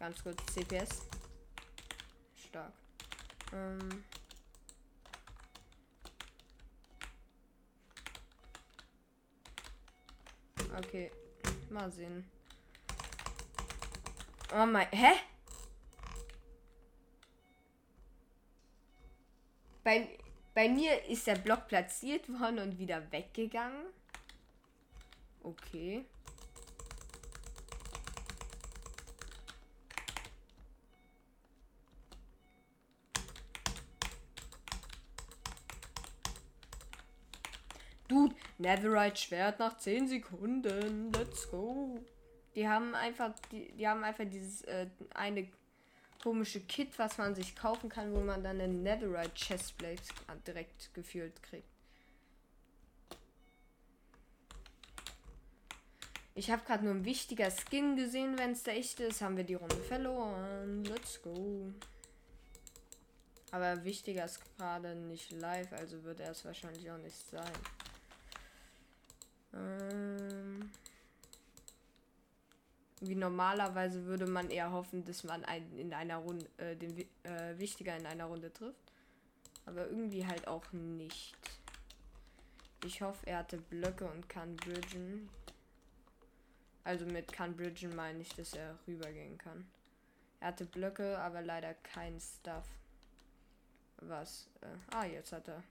Ganz 0.00 0.22
kurz 0.22 0.44
CPS. 0.52 1.06
Stark. 2.34 2.72
Ähm. 3.52 4.04
Okay, 10.78 11.10
mal 11.70 11.90
sehen. 11.90 12.24
Oh 14.54 14.64
mein, 14.64 14.86
hä? 14.92 15.12
Bei, 19.82 20.08
bei 20.54 20.68
mir 20.68 21.04
ist 21.06 21.26
der 21.26 21.34
Block 21.34 21.66
platziert 21.66 22.28
worden 22.28 22.60
und 22.60 22.78
wieder 22.78 23.10
weggegangen. 23.10 23.86
Okay. 25.42 26.04
Dude, 38.06 38.34
Netherite 38.58 39.16
Schwert 39.16 39.58
nach 39.58 39.78
10 39.78 40.08
Sekunden. 40.08 41.12
Let's 41.12 41.48
go. 41.50 41.98
Die 42.54 42.68
haben 42.68 42.94
einfach, 42.94 43.32
die, 43.52 43.72
die 43.72 43.86
haben 43.86 44.02
einfach 44.02 44.24
dieses 44.28 44.62
äh, 44.62 44.88
eine 45.14 45.48
komische 46.22 46.60
Kit, 46.60 46.98
was 46.98 47.18
man 47.18 47.34
sich 47.34 47.54
kaufen 47.54 47.88
kann, 47.88 48.12
wo 48.12 48.20
man 48.20 48.42
dann 48.42 48.60
eine 48.60 48.72
Netherite 48.72 49.34
Chestplate 49.34 50.02
direkt 50.46 50.92
gefühlt 50.92 51.40
kriegt. 51.42 51.68
Ich 56.34 56.50
habe 56.52 56.64
gerade 56.64 56.84
nur 56.84 56.94
ein 56.94 57.04
wichtiger 57.04 57.50
Skin 57.50 57.96
gesehen, 57.96 58.38
wenn 58.38 58.52
es 58.52 58.62
der 58.62 58.76
echte 58.76 59.04
ist, 59.04 59.22
haben 59.22 59.36
wir 59.36 59.44
die 59.44 59.54
Runde 59.54 59.76
verloren. 59.76 60.84
Let's 60.84 61.20
go. 61.20 61.72
Aber 63.50 63.82
wichtiger 63.84 64.24
ist 64.24 64.40
gerade 64.56 64.94
nicht 64.94 65.32
live, 65.32 65.72
also 65.72 66.04
wird 66.04 66.20
er 66.20 66.30
es 66.30 66.44
wahrscheinlich 66.44 66.88
auch 66.90 66.98
nicht 66.98 67.28
sein. 67.28 67.52
Ähm, 69.54 70.70
wie 73.00 73.14
normalerweise 73.14 74.04
würde 74.04 74.26
man 74.26 74.50
eher 74.50 74.72
hoffen, 74.72 75.04
dass 75.04 75.24
man 75.24 75.44
einen 75.44 75.78
in 75.78 75.94
einer 75.94 76.16
Runde, 76.16 76.46
äh, 76.58 76.76
den 76.76 76.96
äh, 77.22 77.58
Wichtiger 77.58 77.96
in 77.96 78.06
einer 78.06 78.26
Runde 78.26 78.52
trifft. 78.52 78.92
Aber 79.66 79.86
irgendwie 79.86 80.26
halt 80.26 80.48
auch 80.48 80.72
nicht. 80.72 81.34
Ich 82.84 83.02
hoffe, 83.02 83.26
er 83.26 83.38
hatte 83.38 83.58
Blöcke 83.58 84.06
und 84.06 84.28
kann 84.28 84.56
bridgen. 84.56 85.28
Also 86.84 87.04
mit 87.06 87.32
kann 87.32 87.56
bridgen 87.56 87.94
meine 87.94 88.20
ich, 88.20 88.30
dass 88.30 88.54
er 88.54 88.78
rübergehen 88.86 89.36
kann. 89.36 89.66
Er 90.40 90.48
hatte 90.48 90.64
Blöcke, 90.64 91.18
aber 91.18 91.42
leider 91.42 91.74
kein 91.74 92.18
Stuff. 92.20 92.66
Was? 93.96 94.48
Äh, 94.60 94.94
ah, 94.94 95.04
jetzt 95.04 95.32
hat 95.32 95.48
er 95.48 95.62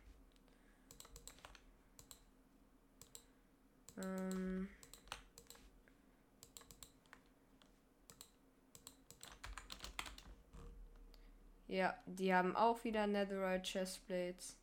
Ähm 4.04 4.68
ja, 11.68 11.98
die 12.06 12.34
haben 12.34 12.56
auch 12.56 12.84
wieder 12.84 13.08
Netherite 13.08 13.64
Chestplates. 13.64 14.56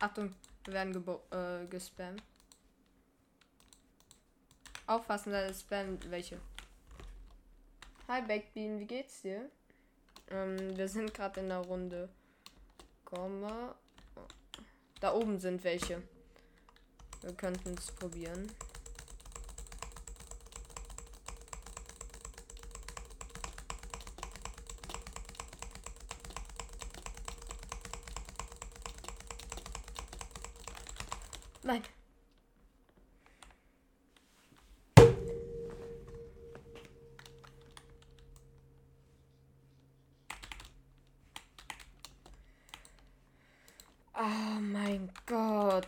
Achtung, 0.00 0.34
wir 0.64 0.72
werden 0.72 0.96
äh, 1.30 1.66
gespammt. 1.66 2.22
Aufpassen, 4.86 5.30
da 5.30 5.42
ist 5.42 5.60
Spam 5.60 5.98
welche. 6.08 6.40
Hi 8.08 8.22
Backbean, 8.22 8.80
wie 8.80 8.86
geht's 8.86 9.20
dir? 9.20 9.50
Ähm, 10.30 10.74
wir 10.74 10.88
sind 10.88 11.12
gerade 11.12 11.40
in 11.40 11.50
der 11.50 11.58
Runde. 11.58 12.08
Komm 13.04 13.42
mal. 13.42 13.74
Da 15.00 15.12
oben 15.12 15.38
sind 15.38 15.62
welche. 15.64 16.02
Wir 17.20 17.34
könnten 17.34 17.74
es 17.74 17.92
probieren. 17.92 18.50
Nein. 31.70 31.82
Oh 44.14 44.60
mein 44.60 45.12
Gott. 45.26 45.86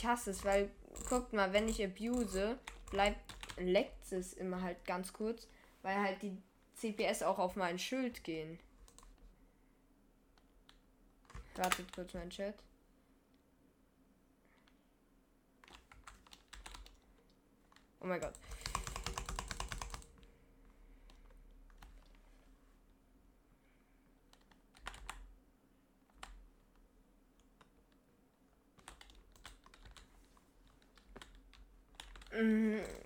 Ich 0.00 0.06
hasse 0.06 0.30
es, 0.30 0.46
weil 0.46 0.70
guckt 1.10 1.34
mal, 1.34 1.52
wenn 1.52 1.68
ich 1.68 1.84
abuse, 1.84 2.58
bleibt 2.90 3.20
leckt 3.58 4.10
es 4.10 4.32
immer 4.32 4.62
halt 4.62 4.82
ganz 4.86 5.12
kurz, 5.12 5.46
weil 5.82 5.94
halt 6.00 6.22
die 6.22 6.42
CPS 6.72 7.22
auch 7.22 7.38
auf 7.38 7.54
mein 7.54 7.78
Schild 7.78 8.24
gehen. 8.24 8.58
Wartet 11.54 11.92
kurz 11.94 12.14
mein 12.14 12.30
Chat. 12.30 12.54
Oh 18.00 18.06
mein 18.06 18.22
Gott. 18.22 18.39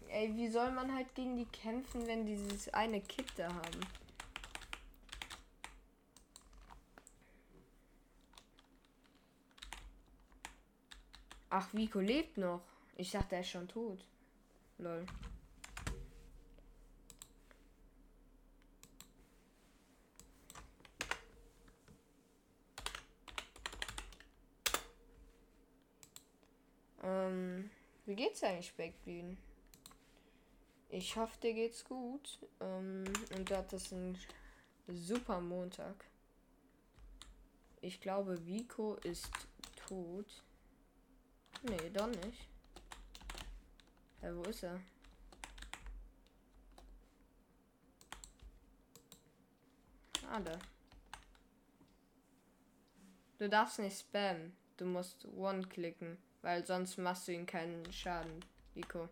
Ey, 0.09 0.35
wie 0.37 0.49
soll 0.49 0.71
man 0.73 0.95
halt 0.95 1.15
gegen 1.15 1.37
die 1.37 1.47
kämpfen, 1.47 2.07
wenn 2.07 2.25
dieses 2.25 2.73
eine 2.73 3.01
Kit 3.01 3.27
da 3.37 3.49
haben? 3.49 3.81
Ach, 11.51 11.73
Vico 11.73 12.01
lebt 12.01 12.37
noch. 12.39 12.63
Ich 12.97 13.11
dachte, 13.11 13.37
er 13.37 13.43
ist 13.43 13.51
schon 13.51 13.69
tot. 13.69 14.05
Lol. 14.79 15.07
Ähm, 27.03 27.71
wie 28.07 28.17
geht's 28.17 28.43
eigentlich, 28.43 28.75
Backbean? 28.75 29.37
Ich 30.89 31.17
hoffe, 31.17 31.39
dir 31.41 31.55
geht's 31.55 31.85
gut. 31.85 32.39
Ähm, 32.61 33.05
und 33.37 33.51
du 33.51 33.57
hattest 33.57 33.93
einen 33.93 34.19
super 34.89 35.41
Montag. 35.41 36.05
Ich 37.81 38.01
glaube, 38.01 38.47
Vico 38.47 38.95
ist 39.03 39.29
tot. 39.87 40.43
Nee, 41.63 41.91
doch 41.91 42.07
nicht. 42.07 42.49
Ja, 44.23 44.35
wo 44.37 44.43
ist 44.43 44.63
er? 44.63 44.81
Ah, 50.31 50.41
da. 50.41 50.59
Du 53.39 53.49
darfst 53.49 53.79
nicht 53.79 53.99
spammen. 53.99 54.57
Du 54.77 54.87
musst 54.87 55.27
One 55.27 55.67
klicken, 55.67 56.19
weil 56.45 56.65
sonst 56.67 56.99
machst 56.99 57.27
du 57.27 57.33
ihm 57.33 57.47
keinen 57.47 57.91
Schaden, 57.91 58.45
Nico. 58.75 59.09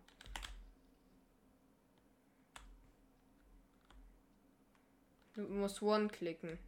Du 5.33 5.41
musst 5.41 5.81
One 5.81 6.09
klicken. 6.09 6.59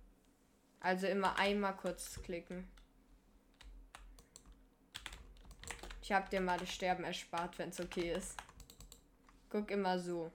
Also 0.80 1.06
immer 1.06 1.38
einmal 1.38 1.78
kurz 1.78 2.20
klicken. 2.24 2.68
Ich 6.02 6.12
hab 6.12 6.32
dir 6.32 6.42
mal 6.42 6.58
das 6.58 6.74
Sterben 6.74 7.04
erspart, 7.04 7.60
wenn 7.60 7.70
es 7.70 7.80
okay 7.80 8.14
ist. 8.14 8.36
Guck 9.52 9.70
immer 9.70 10.00
so. 10.00 10.32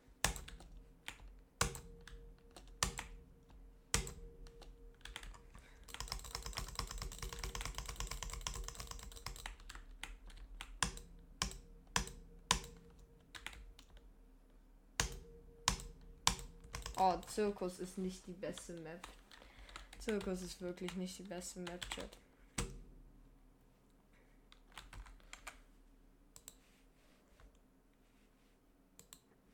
Oh, 17.03 17.18
Zirkus 17.31 17.78
ist 17.78 17.97
nicht 17.97 18.26
die 18.26 18.33
beste 18.33 18.72
Map. 18.72 19.07
Zirkus 20.01 20.43
ist 20.43 20.61
wirklich 20.61 20.97
nicht 20.97 21.16
die 21.18 21.22
beste 21.22 21.61
Map, 21.61 21.89
Chat. 21.91 22.16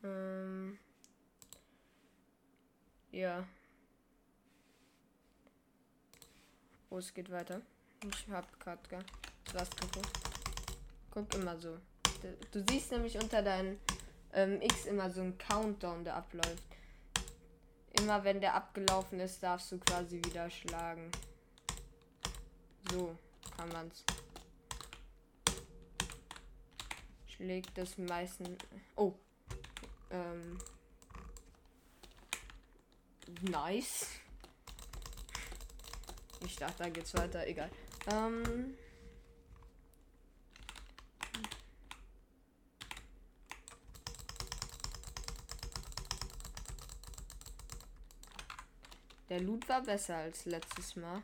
Ähm 0.03 0.79
ja. 3.11 3.47
Oh, 6.89 6.97
es 6.97 7.13
geht 7.13 7.29
weiter. 7.29 7.61
Ich 8.03 8.27
hab 8.29 8.59
grad 8.59 8.79
was 9.53 9.69
geguckt. 9.69 10.19
Guck 11.11 11.31
immer 11.35 11.55
so. 11.57 11.77
Du 12.51 12.63
siehst 12.69 12.91
nämlich 12.91 13.17
unter 13.17 13.43
deinem 13.43 13.77
ähm, 14.33 14.61
X 14.61 14.85
immer 14.85 15.11
so 15.11 15.21
ein 15.21 15.37
Countdown, 15.37 16.03
der 16.03 16.15
abläuft. 16.15 16.66
Immer 17.99 18.23
wenn 18.23 18.41
der 18.41 18.53
abgelaufen 18.53 19.19
ist, 19.19 19.41
darfst 19.41 19.71
du 19.71 19.79
quasi 19.79 20.17
wieder 20.17 20.49
schlagen. 20.49 21.11
So 22.91 23.15
kann 23.55 23.69
man's. 23.69 24.03
Schlägt 27.27 27.77
das 27.77 27.97
meisten. 27.97 28.57
Oh, 28.95 29.13
ähm. 30.11 30.57
Nice. 33.41 34.07
Ich 36.45 36.55
dachte, 36.55 36.83
da 36.83 36.89
geht's 36.89 37.13
weiter. 37.15 37.45
Egal. 37.45 37.69
Ähm. 38.11 38.77
Der 49.37 49.45
Loot 49.45 49.69
war 49.69 49.83
besser 49.83 50.15
als 50.15 50.45
letztes 50.45 50.95
Mal. 50.95 51.21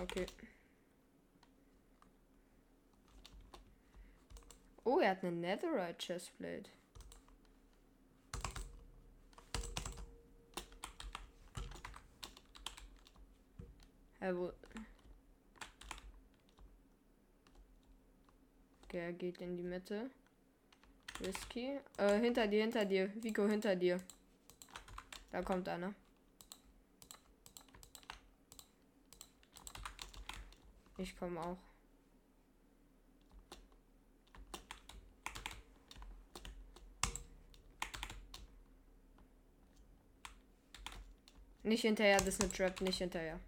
Okay. 0.00 0.26
Eine 5.22 5.30
Netherite 5.30 5.98
Chestplate. 5.98 6.68
Er 14.18 14.36
wo. 14.36 14.52
Okay, 18.84 18.98
er 18.98 19.12
geht 19.12 19.40
in 19.40 19.56
die 19.56 19.62
Mitte. 19.62 20.10
Risky. 21.20 21.78
Äh, 21.98 22.18
hinter 22.18 22.48
dir, 22.48 22.62
hinter 22.62 22.84
dir. 22.84 23.12
Vico, 23.22 23.46
hinter 23.46 23.76
dir. 23.76 24.00
Da 25.30 25.40
kommt 25.42 25.68
einer. 25.68 25.94
Ich 30.98 31.16
komme 31.16 31.40
auch. 31.40 31.71
Nicht 41.64 41.82
hinterher, 41.82 42.18
das 42.18 42.28
ist 42.28 42.42
eine 42.42 42.52
Trap, 42.52 42.80
nicht 42.80 42.98
hinterher. 42.98 43.38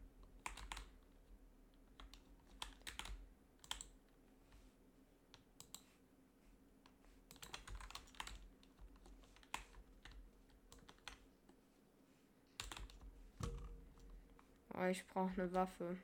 Oh, 14.77 14.85
ich 14.85 15.07
brauche 15.09 15.33
eine 15.41 15.53
Waffe. 15.53 15.97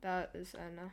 Da 0.00 0.22
ist 0.22 0.56
einer. 0.56 0.90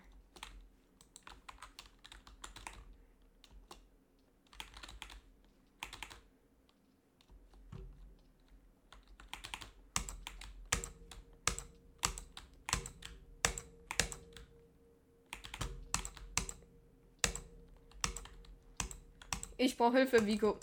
Ich 19.76 19.78
brauche 19.78 19.98
Hilfe, 19.98 20.26
Vico. 20.26 20.58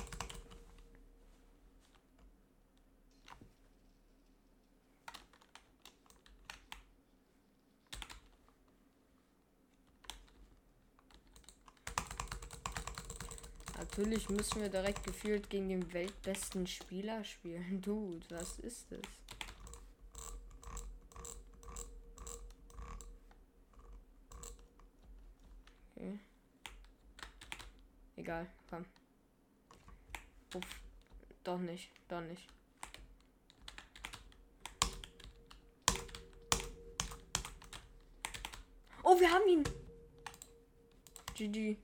Natürlich 13.77 14.31
müssen 14.31 14.63
wir 14.63 14.71
direkt 14.71 15.05
gefühlt 15.05 15.51
gegen 15.51 15.69
den 15.69 15.93
weltbesten 15.93 16.67
Spieler 16.67 17.23
spielen. 17.23 17.83
Dude, 17.83 18.25
was 18.31 18.61
ist 18.61 18.91
das? 18.93 19.01
Okay. 25.95 26.19
Egal, 28.17 28.47
komm. 28.71 28.87
Doch 31.45 31.59
nicht, 31.59 31.91
doch 32.09 32.21
nicht. 32.21 32.47
Oh, 39.03 39.19
wir 39.19 39.29
haben 39.31 39.49
ihn. 39.49 39.65
GG. 41.35 41.77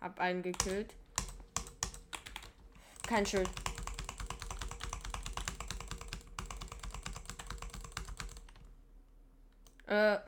Hab 0.00 0.20
einen 0.20 0.42
gekillt. 0.42 0.94
Kein 3.06 3.26
Schild. 3.26 3.50
Äh, 9.90 10.18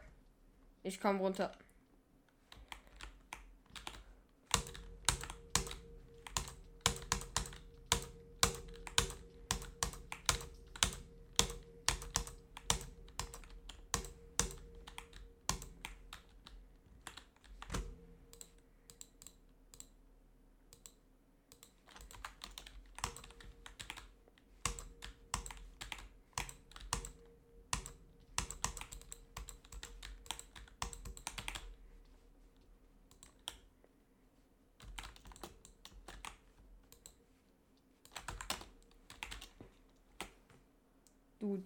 ich 0.83 1.01
komm 1.01 1.21
runter. 1.21 1.53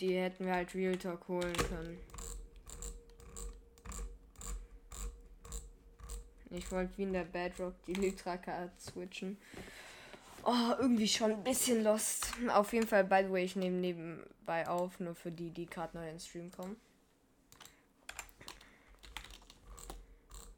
Die 0.00 0.16
hätten 0.16 0.44
wir 0.46 0.54
halt 0.54 0.74
Real 0.74 0.96
Talk 0.96 1.26
holen 1.28 1.56
können. 1.56 1.98
Ich 6.50 6.70
wollte 6.70 6.96
wie 6.96 7.02
in 7.02 7.12
der 7.12 7.24
Bedrock 7.24 7.74
die 7.86 7.94
Lytra-Card 7.94 8.80
switchen. 8.80 9.36
Oh, 10.44 10.74
irgendwie 10.78 11.08
schon 11.08 11.32
ein 11.32 11.42
bisschen 11.42 11.82
lost. 11.82 12.28
Auf 12.50 12.72
jeden 12.72 12.86
Fall, 12.86 13.04
by 13.04 13.24
the 13.24 13.32
way, 13.32 13.44
ich 13.44 13.56
nehme 13.56 13.78
nebenbei 13.78 14.68
auf, 14.68 15.00
nur 15.00 15.14
für 15.14 15.32
die, 15.32 15.50
die 15.50 15.66
gerade 15.66 15.96
neu 15.96 16.08
ins 16.08 16.26
Stream 16.26 16.52
kommen. 16.52 16.76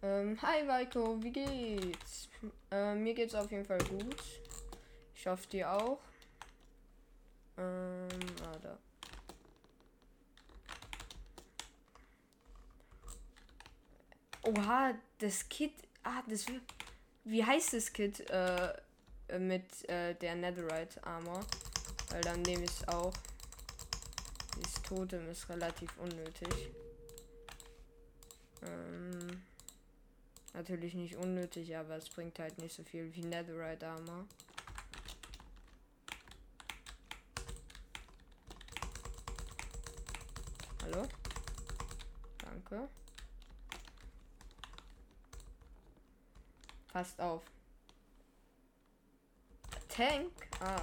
Ähm, 0.02 0.38
hi 0.42 0.68
Weiko, 0.68 1.22
wie 1.22 1.32
geht's? 1.32 2.28
Ähm, 2.70 3.02
mir 3.02 3.14
geht's 3.14 3.34
auf 3.34 3.50
jeden 3.50 3.64
Fall 3.64 3.78
gut. 3.78 4.22
Ich 5.14 5.26
hoffe 5.26 5.48
dir 5.48 5.72
auch. 5.72 5.98
Ähm, 7.56 8.08
ah, 8.44 8.58
da. 8.62 8.78
Oha, 14.48 14.94
das 15.18 15.46
Kit. 15.50 15.74
Ah, 16.02 16.22
das. 16.26 16.46
Wie 17.24 17.44
heißt 17.44 17.74
das 17.74 17.92
Kit 17.92 18.20
äh, 18.30 18.72
mit 19.38 19.86
äh, 19.90 20.14
der 20.14 20.36
Netherite 20.36 21.04
Armor? 21.04 21.44
Weil 22.08 22.22
dann 22.22 22.40
nehme 22.42 22.64
ich 22.64 22.70
es 22.70 22.88
auch. 22.88 23.12
Dieses 24.56 24.82
Totem 24.82 25.28
ist 25.28 25.50
relativ 25.50 25.94
unnötig. 25.98 26.70
Ähm, 28.62 29.42
natürlich 30.54 30.94
nicht 30.94 31.16
unnötig, 31.16 31.76
aber 31.76 31.96
es 31.96 32.08
bringt 32.08 32.38
halt 32.38 32.56
nicht 32.56 32.74
so 32.74 32.82
viel 32.84 33.14
wie 33.14 33.20
Netherite 33.20 33.86
Armor. 33.86 34.24
Hallo? 40.84 41.06
Danke. 42.38 42.88
Passt 46.98 47.20
auf. 47.20 47.42
Tank? 49.88 50.32
Ah. 50.58 50.82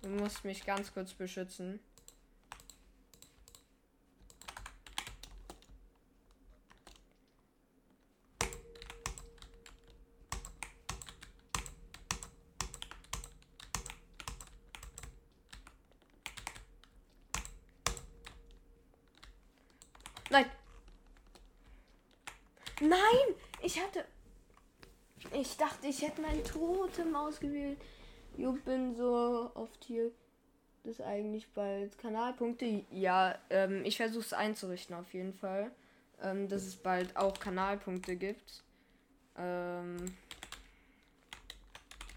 Du 0.00 0.08
musst 0.08 0.44
mich 0.44 0.64
ganz 0.64 0.92
kurz 0.92 1.12
beschützen. 1.12 1.78
Nein. 20.32 20.50
Nein, 22.80 22.98
ich 23.60 23.78
hatte. 23.78 24.06
Ich 26.02 26.08
hätte 26.08 26.20
mein 26.20 26.42
Totem 26.42 27.14
ausgewählt. 27.14 27.78
Ich 28.36 28.64
bin 28.64 28.92
so 28.96 29.52
oft 29.54 29.84
hier. 29.84 30.10
Das 30.82 30.94
ist 30.94 31.00
eigentlich 31.00 31.46
bald 31.54 31.96
Kanalpunkte. 31.96 32.84
Ja, 32.90 33.38
ähm, 33.50 33.84
ich 33.84 33.98
versuche 33.98 34.24
es 34.24 34.32
einzurichten 34.32 34.96
auf 34.96 35.14
jeden 35.14 35.32
Fall. 35.32 35.70
Ähm, 36.20 36.48
dass 36.48 36.64
es 36.64 36.74
bald 36.74 37.16
auch 37.16 37.38
Kanalpunkte 37.38 38.16
gibt. 38.16 38.64
Ähm, 39.38 40.16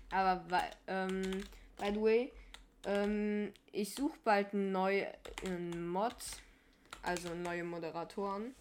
aber 0.09 0.43
ähm, 0.87 1.43
by 1.77 1.93
the 1.93 2.01
way, 2.01 2.31
ähm, 2.87 3.53
ich 3.71 3.93
suche 3.93 4.17
bald 4.23 4.51
einen 4.55 4.71
neuen 4.71 5.91
Mod 5.91 6.15
also 7.03 7.35
neue 7.35 7.63
Moderatoren. 7.63 8.55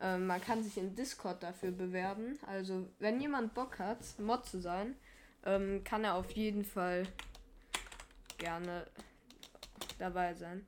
Ähm, 0.00 0.26
man 0.26 0.40
kann 0.40 0.62
sich 0.62 0.78
in 0.78 0.94
Discord 0.94 1.42
dafür 1.42 1.72
bewerben. 1.72 2.38
Also 2.46 2.88
wenn 2.98 3.20
jemand 3.20 3.54
Bock 3.54 3.78
hat, 3.78 3.98
Mod 4.18 4.46
zu 4.46 4.60
sein, 4.60 4.94
ähm, 5.44 5.82
kann 5.84 6.04
er 6.04 6.14
auf 6.14 6.30
jeden 6.32 6.64
Fall 6.64 7.06
gerne 8.38 8.86
dabei 9.98 10.34
sein. 10.34 10.66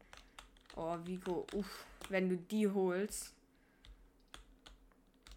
Oh, 0.76 0.96
Vico, 1.04 1.46
uff, 1.52 1.84
wenn 2.08 2.28
du 2.28 2.36
die 2.36 2.68
holst. 2.68 3.34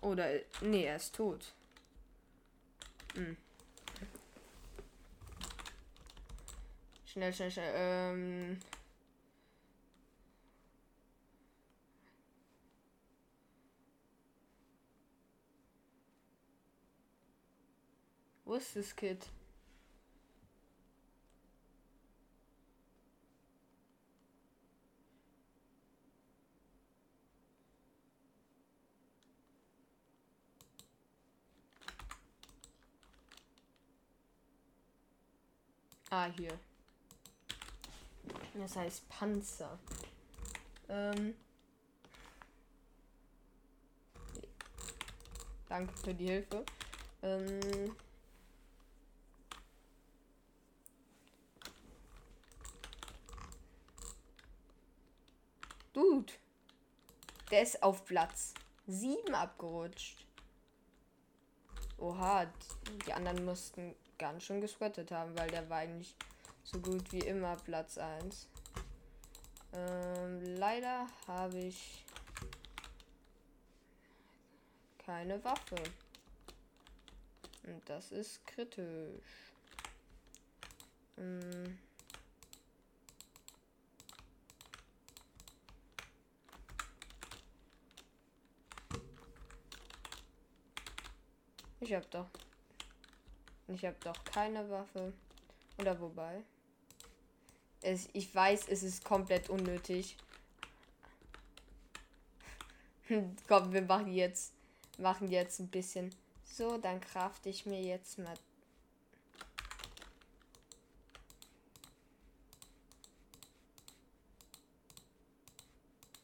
Oder. 0.02 0.28
Nee, 0.62 0.86
er 0.86 0.98
ist 0.98 1.16
tot. 1.16 1.54
Hm. 3.16 3.38
Schnell, 7.06 7.32
schnell, 7.32 7.52
schnell. 7.52 7.74
Ähm. 7.76 8.60
Wo 18.54 18.58
ist 18.58 18.76
das 18.76 18.96
Kid? 18.96 19.18
Ah, 36.12 36.28
hier. 36.38 36.60
Das 38.54 38.76
heißt 38.76 39.10
Panzer. 39.10 39.80
Ähm. 40.90 41.34
Danke 45.68 45.98
für 45.98 46.14
die 46.14 46.28
Hilfe. 46.28 46.64
Ähm. 47.24 47.96
Dude. 55.94 56.34
Der 57.52 57.62
ist 57.62 57.82
auf 57.84 58.04
Platz 58.06 58.54
7 58.88 59.34
abgerutscht. 59.34 60.26
Oha, 61.98 62.52
die 63.06 63.14
anderen 63.14 63.46
mussten 63.46 63.96
ganz 64.18 64.44
schön 64.44 64.60
gesweatet 64.60 65.12
haben, 65.12 65.38
weil 65.38 65.50
der 65.50 65.70
war 65.70 65.78
eigentlich 65.78 66.16
so 66.64 66.80
gut 66.80 67.12
wie 67.12 67.20
immer 67.20 67.56
Platz 67.58 67.98
1. 67.98 68.50
Ähm, 69.74 70.42
leider 70.58 71.08
habe 71.28 71.60
ich 71.60 72.04
keine 75.06 75.44
Waffe. 75.44 75.76
Und 77.64 77.88
das 77.88 78.12
ist 78.12 78.46
kritisch. 78.46 79.24
Ähm 81.18 81.78
ich 91.84 91.94
hab 91.94 92.10
doch 92.12 92.28
ich 93.68 93.86
habe 93.86 93.96
doch 94.04 94.24
keine 94.26 94.70
Waffe. 94.70 95.14
Oder 95.80 96.00
wobei. 96.00 96.44
Es, 97.82 98.08
ich 98.14 98.34
weiß, 98.34 98.68
es 98.68 98.84
ist 98.84 99.04
komplett 99.04 99.50
unnötig. 99.50 100.18
Komm, 103.48 103.74
wir 103.74 103.82
machen 103.82 104.12
jetzt, 104.12 104.54
machen 104.98 105.30
jetzt 105.30 105.60
ein 105.60 105.70
bisschen. 105.70 106.14
So, 106.44 106.78
dann 106.78 107.02
kraft 107.02 107.46
ich 107.46 107.66
mir 107.66 107.82
jetzt 107.82 108.20
mal. 108.20 108.36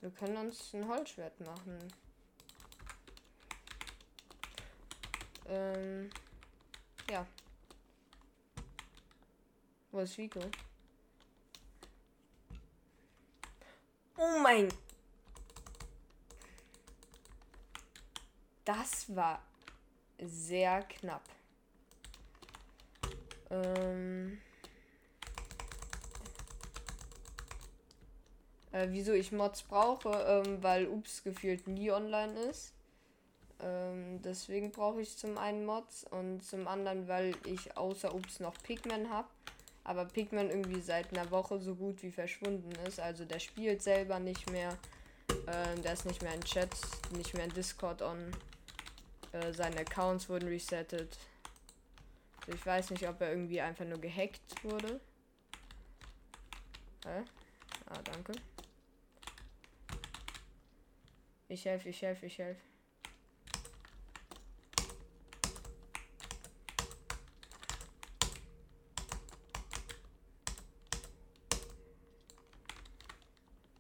Wir 0.01 0.11
können 0.11 0.37
uns 0.37 0.73
ein 0.73 0.87
Holzschwert 0.87 1.39
machen. 1.41 1.77
Ähm. 5.49 6.09
Ja. 7.09 7.25
Wo 9.91 9.99
ist 9.99 10.17
Rico? 10.17 10.39
Oh 14.17 14.39
mein. 14.43 14.69
Das 18.65 19.15
war 19.15 19.41
sehr 20.19 20.83
knapp. 20.83 21.23
Ähm. 23.49 24.39
Äh, 28.71 28.87
wieso 28.91 29.13
ich 29.13 29.31
Mods 29.31 29.63
brauche, 29.63 30.09
ähm, 30.09 30.61
weil 30.61 30.87
Ups 30.87 31.23
gefühlt 31.23 31.67
nie 31.67 31.91
online 31.91 32.33
ist. 32.41 32.73
Ähm, 33.61 34.21
deswegen 34.21 34.71
brauche 34.71 35.01
ich 35.01 35.17
zum 35.17 35.37
einen 35.37 35.65
Mods 35.65 36.05
und 36.11 36.43
zum 36.43 36.67
anderen, 36.67 37.07
weil 37.07 37.35
ich 37.45 37.75
außer 37.77 38.13
Ups 38.13 38.39
noch 38.39 38.53
Pigman 38.63 39.09
habe. 39.09 39.27
Aber 39.83 40.05
Pigman 40.05 40.49
irgendwie 40.49 40.81
seit 40.81 41.11
einer 41.11 41.29
Woche 41.31 41.59
so 41.59 41.75
gut 41.75 42.01
wie 42.03 42.11
verschwunden 42.11 42.71
ist. 42.87 42.99
Also 42.99 43.25
der 43.25 43.39
spielt 43.39 43.81
selber 43.81 44.19
nicht 44.19 44.49
mehr. 44.51 44.77
Äh, 45.47 45.79
der 45.81 45.93
ist 45.93 46.05
nicht 46.05 46.21
mehr 46.21 46.33
in 46.33 46.41
Chat, 46.41 46.69
nicht 47.11 47.33
mehr 47.33 47.45
in 47.45 47.53
Discord 47.53 48.01
on. 48.01 48.31
Äh, 49.31 49.53
seine 49.53 49.79
Accounts 49.79 50.29
wurden 50.29 50.47
resettet. 50.47 51.17
Also 52.41 52.53
ich 52.53 52.65
weiß 52.65 52.89
nicht, 52.91 53.07
ob 53.07 53.19
er 53.21 53.31
irgendwie 53.31 53.61
einfach 53.61 53.85
nur 53.85 53.99
gehackt 53.99 54.63
wurde. 54.63 54.99
Hä? 57.05 57.23
Ah, 57.87 58.01
danke. 58.03 58.33
Ich 61.47 61.65
helfe, 61.65 61.89
ich 61.89 62.01
helfe, 62.01 62.25
ich 62.27 62.37
helfe. 62.37 62.61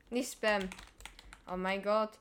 Nicht 0.09 0.33
Spam. 0.33 0.69
Oh 1.51 1.57
mein 1.57 1.83
Gott. 1.83 2.11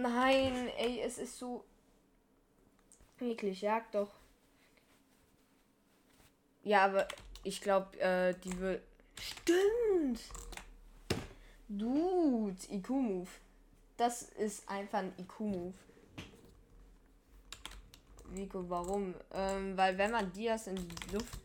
Nein, 0.00 0.68
ey, 0.78 1.00
es 1.00 1.18
ist 1.18 1.38
so 1.38 1.64
eklig. 3.20 3.60
Jagd 3.60 3.94
doch. 3.94 4.10
Ja, 6.62 6.86
aber 6.86 7.06
ich 7.42 7.60
glaube, 7.60 7.98
äh, 8.00 8.34
die 8.42 8.58
will. 8.58 8.82
Stimmt! 9.18 10.20
Dude, 11.68 12.56
IQ-Move. 12.70 13.28
Das 13.96 14.22
ist 14.22 14.68
einfach 14.68 15.00
ein 15.00 15.12
IQ-Move. 15.18 15.74
Vico, 18.30 18.68
warum? 18.70 19.14
Ähm, 19.32 19.76
weil 19.76 19.98
wenn 19.98 20.12
man 20.12 20.32
Dias 20.32 20.66
in 20.66 20.76
die 20.76 21.12
Luft. 21.12 21.38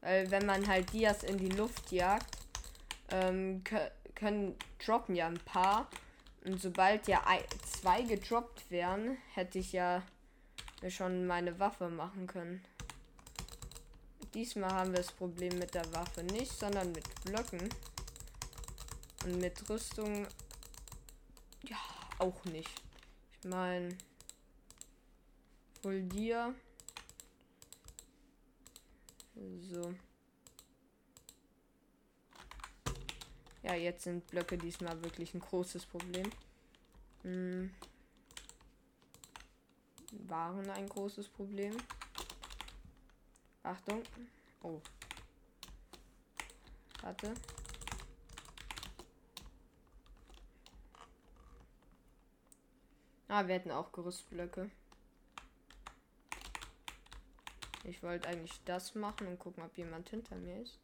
Weil 0.00 0.30
wenn 0.30 0.46
man 0.46 0.66
halt 0.66 0.92
Dias 0.92 1.24
in 1.24 1.36
die 1.36 1.48
Luft 1.48 1.90
jagt, 1.90 2.38
ähm, 3.10 3.62
können 4.18 4.56
droppen 4.84 5.14
ja 5.14 5.26
ein 5.28 5.38
paar. 5.38 5.88
Und 6.44 6.60
sobald 6.60 7.08
ja 7.08 7.22
zwei 7.64 8.02
gedroppt 8.02 8.70
wären, 8.70 9.16
hätte 9.34 9.58
ich 9.58 9.72
ja 9.72 10.02
schon 10.88 11.26
meine 11.26 11.58
Waffe 11.58 11.88
machen 11.88 12.26
können. 12.26 12.64
Diesmal 14.34 14.72
haben 14.72 14.90
wir 14.90 14.98
das 14.98 15.12
Problem 15.12 15.58
mit 15.58 15.74
der 15.74 15.92
Waffe 15.92 16.22
nicht, 16.22 16.52
sondern 16.52 16.92
mit 16.92 17.04
Blöcken. 17.24 17.68
Und 19.24 19.40
mit 19.40 19.68
Rüstung. 19.68 20.26
Ja, 21.62 21.78
auch 22.18 22.44
nicht. 22.44 22.70
Ich 23.40 23.48
meine. 23.48 23.96
Hol 25.84 26.02
dir. 26.02 26.54
So. 29.70 29.94
Ja, 33.62 33.74
jetzt 33.74 34.04
sind 34.04 34.26
Blöcke 34.28 34.56
diesmal 34.56 35.02
wirklich 35.02 35.34
ein 35.34 35.40
großes 35.40 35.86
Problem. 35.86 36.30
Hm. 37.22 37.74
Waren 40.26 40.70
ein 40.70 40.88
großes 40.88 41.28
Problem. 41.28 41.76
Achtung. 43.62 44.02
Oh. 44.62 44.80
Warte. 47.02 47.34
Ah, 53.28 53.46
wir 53.46 53.56
hätten 53.56 53.70
auch 53.70 53.92
Gerüstblöcke. 53.92 54.70
Ich 57.84 58.02
wollte 58.02 58.28
eigentlich 58.28 58.58
das 58.64 58.94
machen 58.94 59.26
und 59.26 59.38
gucken, 59.38 59.62
ob 59.62 59.76
jemand 59.76 60.08
hinter 60.08 60.36
mir 60.36 60.62
ist. 60.62 60.78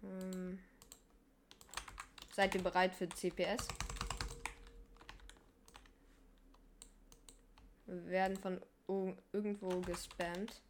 Hm. 0.00 0.58
Seid 2.34 2.52
ihr 2.56 2.62
bereit 2.64 2.92
für 2.96 3.08
CPS? 3.08 3.68
Wir 7.86 8.06
werden 8.06 8.36
von 8.36 8.60
irgendwo 9.32 9.80
gespammt. 9.82 10.60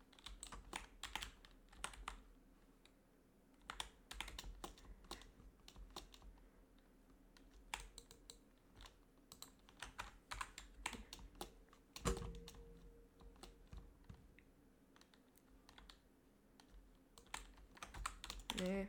Nee. 18.61 18.87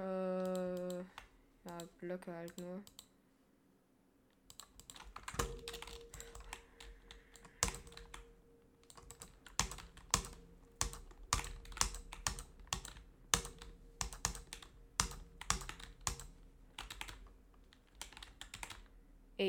Äh, 0.00 0.98
ja, 1.64 1.78
Blöcke 1.98 2.32
halt 2.34 2.56
nur. 2.58 2.82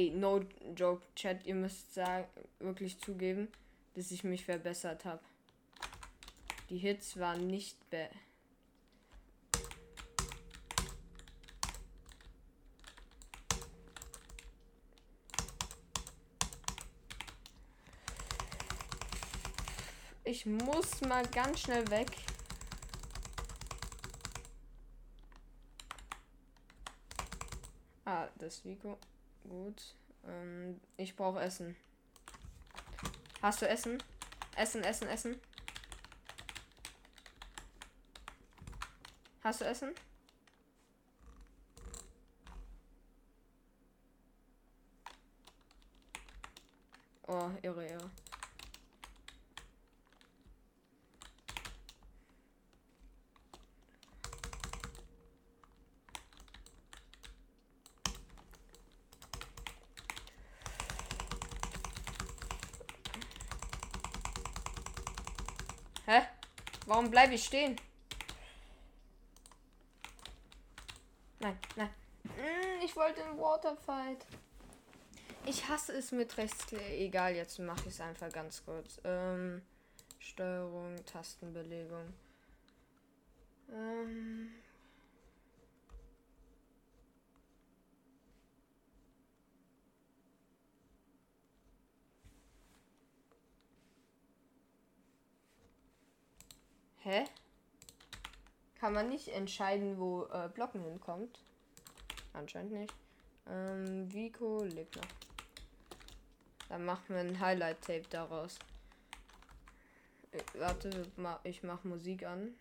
Ey, 0.02 0.10
no 0.10 0.44
joke, 0.76 1.04
Chat, 1.16 1.46
ihr 1.46 1.54
müsst 1.54 1.94
sagen, 1.94 2.26
wirklich 2.58 3.00
zugeben, 3.00 3.50
dass 3.94 4.10
ich 4.10 4.24
mich 4.24 4.44
verbessert 4.44 5.06
habe. 5.06 5.22
Die 6.72 6.80
Hits 6.80 7.20
waren 7.20 7.46
nicht 7.46 7.78
be 7.92 8.10
Ich 20.24 20.48
muss 20.48 21.02
mal 21.02 21.28
ganz 21.28 21.60
schnell 21.60 21.88
weg. 21.92 22.10
Ah, 28.06 28.28
das 28.40 28.66
Vico. 28.66 28.98
Gut. 29.50 29.96
Ähm, 30.28 30.80
ich 30.98 31.16
brauche 31.16 31.42
Essen. 31.42 31.76
Hast 33.42 33.62
du 33.62 33.68
Essen? 33.68 34.02
Essen, 34.56 34.84
Essen, 34.84 35.08
Essen. 35.08 35.40
Hast 39.44 39.62
du 39.62 39.66
Essen? 39.66 39.96
Oh, 47.28 47.50
irre, 47.64 47.88
irre. 47.88 48.12
Hä? 66.06 66.22
Bleibe 67.12 67.36
ich 67.36 67.44
stehen? 67.44 67.76
Nein, 71.40 71.60
nein. 71.76 71.90
Hm, 72.24 72.82
ich 72.86 72.96
wollte 72.96 73.24
einen 73.24 73.38
Waterfight. 73.38 74.26
Ich 75.46 75.68
hasse 75.68 75.92
es 75.94 76.14
mit 76.14 76.38
Rechtsklick. 76.38 76.82
Egal, 76.82 77.36
jetzt 77.36 77.60
mache 77.60 77.82
ich 77.82 77.96
es 77.96 78.02
einfach 78.02 78.32
ganz 78.32 78.64
kurz. 78.64 79.02
Ähm, 79.04 79.62
Steuerung, 80.20 80.96
Tastenbelegung. 81.06 82.14
Ähm. 83.74 84.52
Hä? 97.04 97.26
Kann 98.80 98.94
man 98.94 99.10
nicht 99.10 99.30
entscheiden, 99.30 99.98
wo 99.98 100.26
äh, 100.26 100.50
Blocken 100.54 100.84
hinkommt? 100.84 101.40
Anscheinend 102.34 102.74
nicht. 102.74 102.94
Ähm, 103.48 104.12
Vico 104.14 104.64
lebt 104.64 104.96
noch. 104.96 105.08
Dann 106.70 106.86
machen 106.86 107.10
wir 107.10 107.20
ein 107.20 107.40
Highlight-Tape 107.40 108.08
daraus. 108.10 108.60
Ich, 110.32 110.60
warte, 110.60 111.12
ich 111.44 111.64
mach 111.64 111.84
Musik 111.84 112.24
an. 112.24 112.54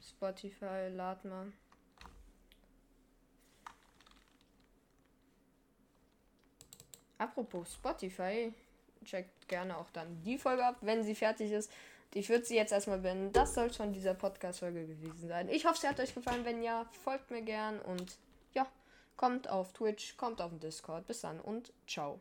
Spotify, 0.00 0.88
lad 0.92 1.24
mal. 1.24 1.52
Apropos 7.18 7.72
Spotify, 7.72 8.52
checkt 9.04 9.48
gerne 9.48 9.76
auch 9.76 9.88
dann 9.90 10.22
die 10.22 10.38
Folge 10.38 10.64
ab, 10.64 10.76
wenn 10.82 11.02
sie 11.02 11.14
fertig 11.14 11.50
ist. 11.50 11.70
Ich 12.16 12.30
würde 12.30 12.46
sie 12.46 12.56
jetzt 12.56 12.72
erstmal 12.72 12.98
beenden. 12.98 13.30
Das 13.34 13.52
soll 13.52 13.70
schon 13.74 13.92
dieser 13.92 14.14
Podcast-Folge 14.14 14.86
gewesen 14.86 15.28
sein. 15.28 15.50
Ich 15.50 15.66
hoffe, 15.66 15.78
sie 15.78 15.86
hat 15.86 16.00
euch 16.00 16.14
gefallen. 16.14 16.46
Wenn 16.46 16.62
ja, 16.62 16.86
folgt 17.04 17.30
mir 17.30 17.42
gern 17.42 17.78
und 17.82 18.16
ja, 18.54 18.66
kommt 19.18 19.50
auf 19.50 19.74
Twitch, 19.74 20.16
kommt 20.16 20.40
auf 20.40 20.50
den 20.50 20.60
Discord. 20.60 21.06
Bis 21.06 21.20
dann 21.20 21.38
und 21.40 21.74
ciao. 21.86 22.18